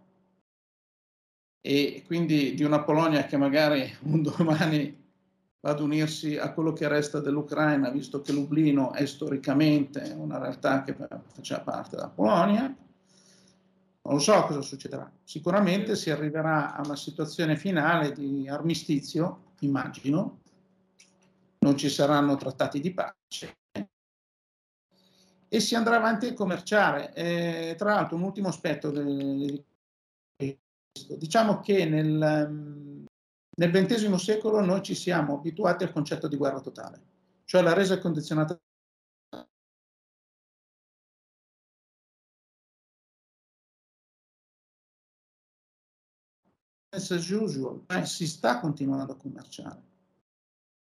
E 1.62 2.02
quindi 2.04 2.52
di 2.52 2.62
una 2.62 2.82
Polonia 2.82 3.24
che 3.24 3.38
magari 3.38 3.90
un 4.02 4.20
domani 4.20 4.99
ad 5.62 5.80
unirsi 5.80 6.36
a 6.36 6.52
quello 6.52 6.72
che 6.72 6.88
resta 6.88 7.20
dell'Ucraina, 7.20 7.90
visto 7.90 8.22
che 8.22 8.32
Lublino 8.32 8.92
è 8.92 9.04
storicamente 9.04 10.14
una 10.16 10.38
realtà 10.38 10.82
che 10.82 10.96
faceva 11.32 11.60
parte 11.60 11.96
della 11.96 12.08
Polonia. 12.08 12.62
Non 12.62 14.14
lo 14.14 14.18
so 14.18 14.42
cosa 14.44 14.62
succederà. 14.62 15.10
Sicuramente 15.22 15.96
si 15.96 16.10
arriverà 16.10 16.74
a 16.74 16.80
una 16.82 16.96
situazione 16.96 17.56
finale 17.56 18.12
di 18.12 18.48
armistizio, 18.48 19.52
immagino. 19.60 20.38
Non 21.58 21.76
ci 21.76 21.90
saranno 21.90 22.36
trattati 22.36 22.80
di 22.80 22.94
pace 22.94 23.58
e 25.52 25.58
si 25.58 25.74
andrà 25.74 25.96
avanti 25.96 26.28
a 26.28 26.32
commerciare. 26.32 27.12
E, 27.12 27.74
tra 27.76 27.94
l'altro, 27.94 28.16
un 28.16 28.22
ultimo 28.22 28.48
aspetto 28.48 28.90
questo. 28.90 29.64
Diciamo 31.16 31.60
che 31.60 31.84
nel, 31.84 32.18
nel 33.56 33.70
XX 33.70 34.14
secolo 34.14 34.60
noi 34.60 34.82
ci 34.82 34.94
siamo 34.94 35.34
abituati 35.34 35.84
al 35.84 35.92
concetto 35.92 36.28
di 36.28 36.36
guerra 36.36 36.60
totale, 36.60 37.00
cioè 37.44 37.62
la 37.62 37.72
resa 37.72 37.98
condizionata 37.98 38.58
as 46.90 47.30
usual, 47.30 47.84
eh, 47.88 48.04
si 48.04 48.26
sta 48.26 48.58
continuando 48.58 49.12
a 49.12 49.16
commerciare. 49.16 49.88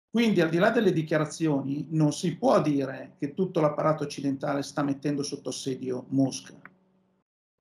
Quindi 0.09 0.41
al 0.41 0.49
di 0.49 0.57
là 0.57 0.71
delle 0.71 0.91
dichiarazioni 0.91 1.87
non 1.91 2.11
si 2.11 2.35
può 2.35 2.61
dire 2.61 3.15
che 3.17 3.33
tutto 3.33 3.61
l'apparato 3.61 4.03
occidentale 4.03 4.61
sta 4.61 4.83
mettendo 4.83 5.23
sotto 5.23 5.49
assedio 5.49 6.05
Mosca, 6.09 6.59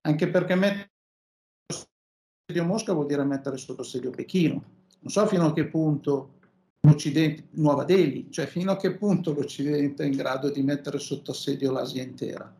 anche 0.01 0.29
perché 0.29 0.55
mettere 0.55 0.91
sotto 1.71 1.89
assedio 2.45 2.65
Mosca 2.65 2.93
vuol 2.93 3.05
dire 3.05 3.23
mettere 3.23 3.55
sotto 3.55 3.81
assedio 3.81 4.09
Pechino, 4.09 4.80
non 5.01 5.11
so 5.11 5.25
fino 5.27 5.47
a 5.47 5.53
che 5.53 5.65
punto 5.65 6.39
l'Occidente, 6.81 7.47
Nuova 7.51 7.83
Delhi, 7.83 8.31
cioè 8.31 8.45
fino 8.45 8.71
a 8.71 8.77
che 8.77 8.95
punto 8.95 9.33
l'Occidente 9.33 10.03
è 10.03 10.07
in 10.07 10.15
grado 10.15 10.49
di 10.49 10.61
mettere 10.61 10.99
sotto 10.99 11.31
assedio 11.31 11.71
l'Asia 11.71 12.03
intera, 12.03 12.53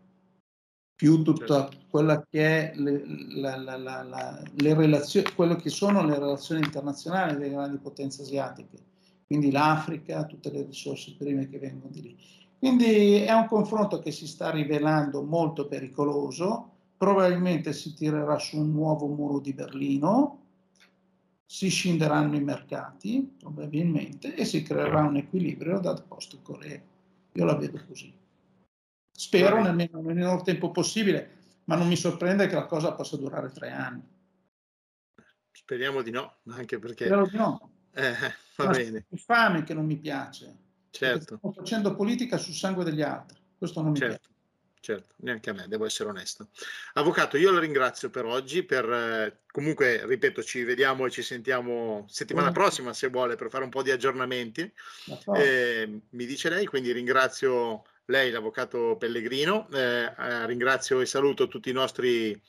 più 0.95 1.21
tutta 1.23 1.69
certo. 1.69 1.77
quella 1.89 2.23
che 2.29 2.71
è 2.71 2.75
le, 2.75 3.03
la, 3.35 3.55
la, 3.57 3.77
la, 3.77 4.43
le 4.55 4.73
relazioni, 4.73 5.27
quello 5.33 5.55
che 5.55 5.69
sono 5.69 6.05
le 6.05 6.19
relazioni 6.19 6.61
internazionali 6.61 7.33
delle 7.33 7.49
grandi 7.49 7.77
potenze 7.77 8.21
asiatiche, 8.21 8.77
quindi 9.25 9.49
l'Africa, 9.49 10.25
tutte 10.25 10.51
le 10.51 10.63
risorse 10.63 11.15
prime 11.17 11.47
che 11.47 11.57
vengono 11.57 11.91
di 11.91 12.01
lì. 12.01 12.17
Quindi 12.59 13.15
è 13.15 13.31
un 13.31 13.47
confronto 13.47 13.99
che 13.99 14.11
si 14.11 14.27
sta 14.27 14.51
rivelando 14.51 15.23
molto 15.23 15.65
pericoloso, 15.65 16.69
probabilmente 16.97 17.73
si 17.73 17.95
tirerà 17.95 18.37
su 18.37 18.59
un 18.59 18.71
nuovo 18.71 19.07
muro 19.07 19.39
di 19.39 19.53
Berlino, 19.53 20.40
si 21.51 21.67
scenderanno 21.67 22.37
i 22.37 22.41
mercati 22.41 23.35
probabilmente 23.37 24.35
e 24.35 24.45
si 24.45 24.63
creerà 24.63 25.01
un 25.01 25.17
equilibrio 25.17 25.79
dal 25.79 26.01
post 26.05 26.41
Corea. 26.41 26.81
Io 27.33 27.43
la 27.43 27.57
vedo 27.57 27.77
così. 27.85 28.17
Spero 29.11 29.61
nel 29.61 29.89
minor 29.91 30.43
tempo 30.43 30.71
possibile, 30.71 31.39
ma 31.65 31.75
non 31.75 31.89
mi 31.89 31.97
sorprende 31.97 32.47
che 32.47 32.55
la 32.55 32.67
cosa 32.67 32.93
possa 32.93 33.17
durare 33.17 33.51
tre 33.51 33.69
anni. 33.69 34.01
Speriamo 35.51 36.01
di 36.01 36.11
no, 36.11 36.37
anche 36.51 36.79
perché... 36.79 37.03
Spero 37.03 37.27
di 37.27 37.35
no. 37.35 37.69
Eh, 37.91 38.13
va 38.55 38.65
ma 38.65 38.71
bene. 38.71 39.05
È 39.09 39.15
fame 39.17 39.63
che 39.63 39.73
non 39.73 39.85
mi 39.85 39.97
piace. 39.97 40.55
Certo. 40.89 41.35
Sto 41.35 41.51
facendo 41.51 41.95
politica 41.95 42.37
sul 42.37 42.53
sangue 42.53 42.85
degli 42.85 43.01
altri. 43.01 43.37
Questo 43.57 43.81
non 43.81 43.91
mi 43.91 43.97
certo. 43.97 44.19
piace 44.19 44.30
certo, 44.81 45.13
neanche 45.17 45.49
a 45.49 45.53
me, 45.53 45.67
devo 45.67 45.85
essere 45.85 46.09
onesto. 46.09 46.49
Avvocato, 46.93 47.37
io 47.37 47.51
la 47.51 47.59
ringrazio 47.59 48.09
per 48.09 48.25
oggi, 48.25 48.63
per, 48.63 48.91
eh, 48.91 49.41
comunque, 49.51 50.05
ripeto, 50.05 50.43
ci 50.43 50.63
vediamo 50.63 51.05
e 51.05 51.11
ci 51.11 51.21
sentiamo 51.21 52.05
settimana 52.09 52.51
prossima, 52.51 52.91
se 52.91 53.07
vuole, 53.07 53.35
per 53.35 53.49
fare 53.49 53.63
un 53.63 53.69
po' 53.69 53.83
di 53.83 53.91
aggiornamenti. 53.91 54.69
Eh, 55.35 56.01
mi 56.09 56.25
dice 56.25 56.49
lei, 56.49 56.65
quindi 56.65 56.91
ringrazio 56.91 57.83
lei, 58.05 58.31
l'avvocato 58.31 58.97
Pellegrino, 58.97 59.69
eh, 59.71 60.11
eh 60.17 60.45
ringrazio 60.47 60.99
e 60.99 61.05
saluto 61.05 61.47
tutti 61.47 61.69
i 61.69 61.73
nostri 61.73 62.39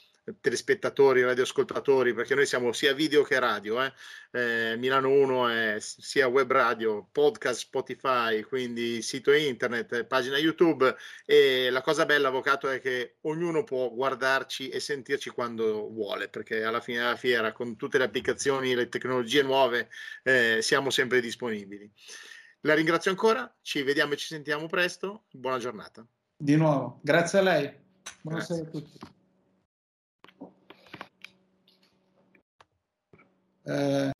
telespettatori, 0.41 1.23
radioascoltatori, 1.23 2.15
perché 2.15 2.35
noi 2.35 2.47
siamo 2.47 2.73
sia 2.73 2.95
video 2.95 3.23
che 3.23 3.39
radio. 3.39 3.83
Eh? 3.83 3.93
Eh, 4.31 4.77
Milano 4.77 5.11
1 5.11 5.49
è 5.49 5.77
sia 5.79 6.29
web 6.29 6.51
radio, 6.51 7.09
podcast, 7.11 7.61
Spotify, 7.61 8.43
quindi 8.43 9.03
sito 9.03 9.33
internet, 9.33 10.05
pagina 10.05 10.39
YouTube. 10.39 10.95
E 11.25 11.71
la 11.71 11.81
cosa 11.81 12.07
bella, 12.07 12.29
avvocato, 12.29 12.69
è 12.69 12.81
che 12.81 13.17
ognuno 13.23 13.65
può 13.65 13.91
guardarci 13.91 14.69
e 14.69 14.81
sentirci 14.81 15.31
quando 15.31 15.89
vuole, 15.91 16.29
perché 16.29 16.63
alla 16.63 16.81
fine 16.81 16.99
della 16.99 17.17
fiera, 17.17 17.53
con 17.53 17.77
tutte 17.77 17.99
le 17.99 18.05
applicazioni, 18.05 18.75
le 18.75 18.89
tecnologie 18.89 19.43
nuove, 19.43 19.89
eh, 20.23 20.59
siamo 20.63 20.91
sempre 20.91 21.21
disponibili. 21.21 21.91
La 22.61 22.75
ringrazio 22.75 23.11
ancora, 23.11 23.53
ci 23.61 23.83
vediamo 23.83 24.13
e 24.13 24.17
ci 24.17 24.27
sentiamo 24.27 24.67
presto. 24.67 25.25
Buona 25.33 25.59
giornata. 25.59 26.07
Di 26.37 26.55
nuovo, 26.57 27.01
grazie 27.03 27.39
a 27.41 27.43
lei. 27.43 27.73
Buonasera 28.21 28.63
grazie. 28.63 28.79
a 28.79 28.83
tutti. 28.83 29.21
呃 33.65 34.12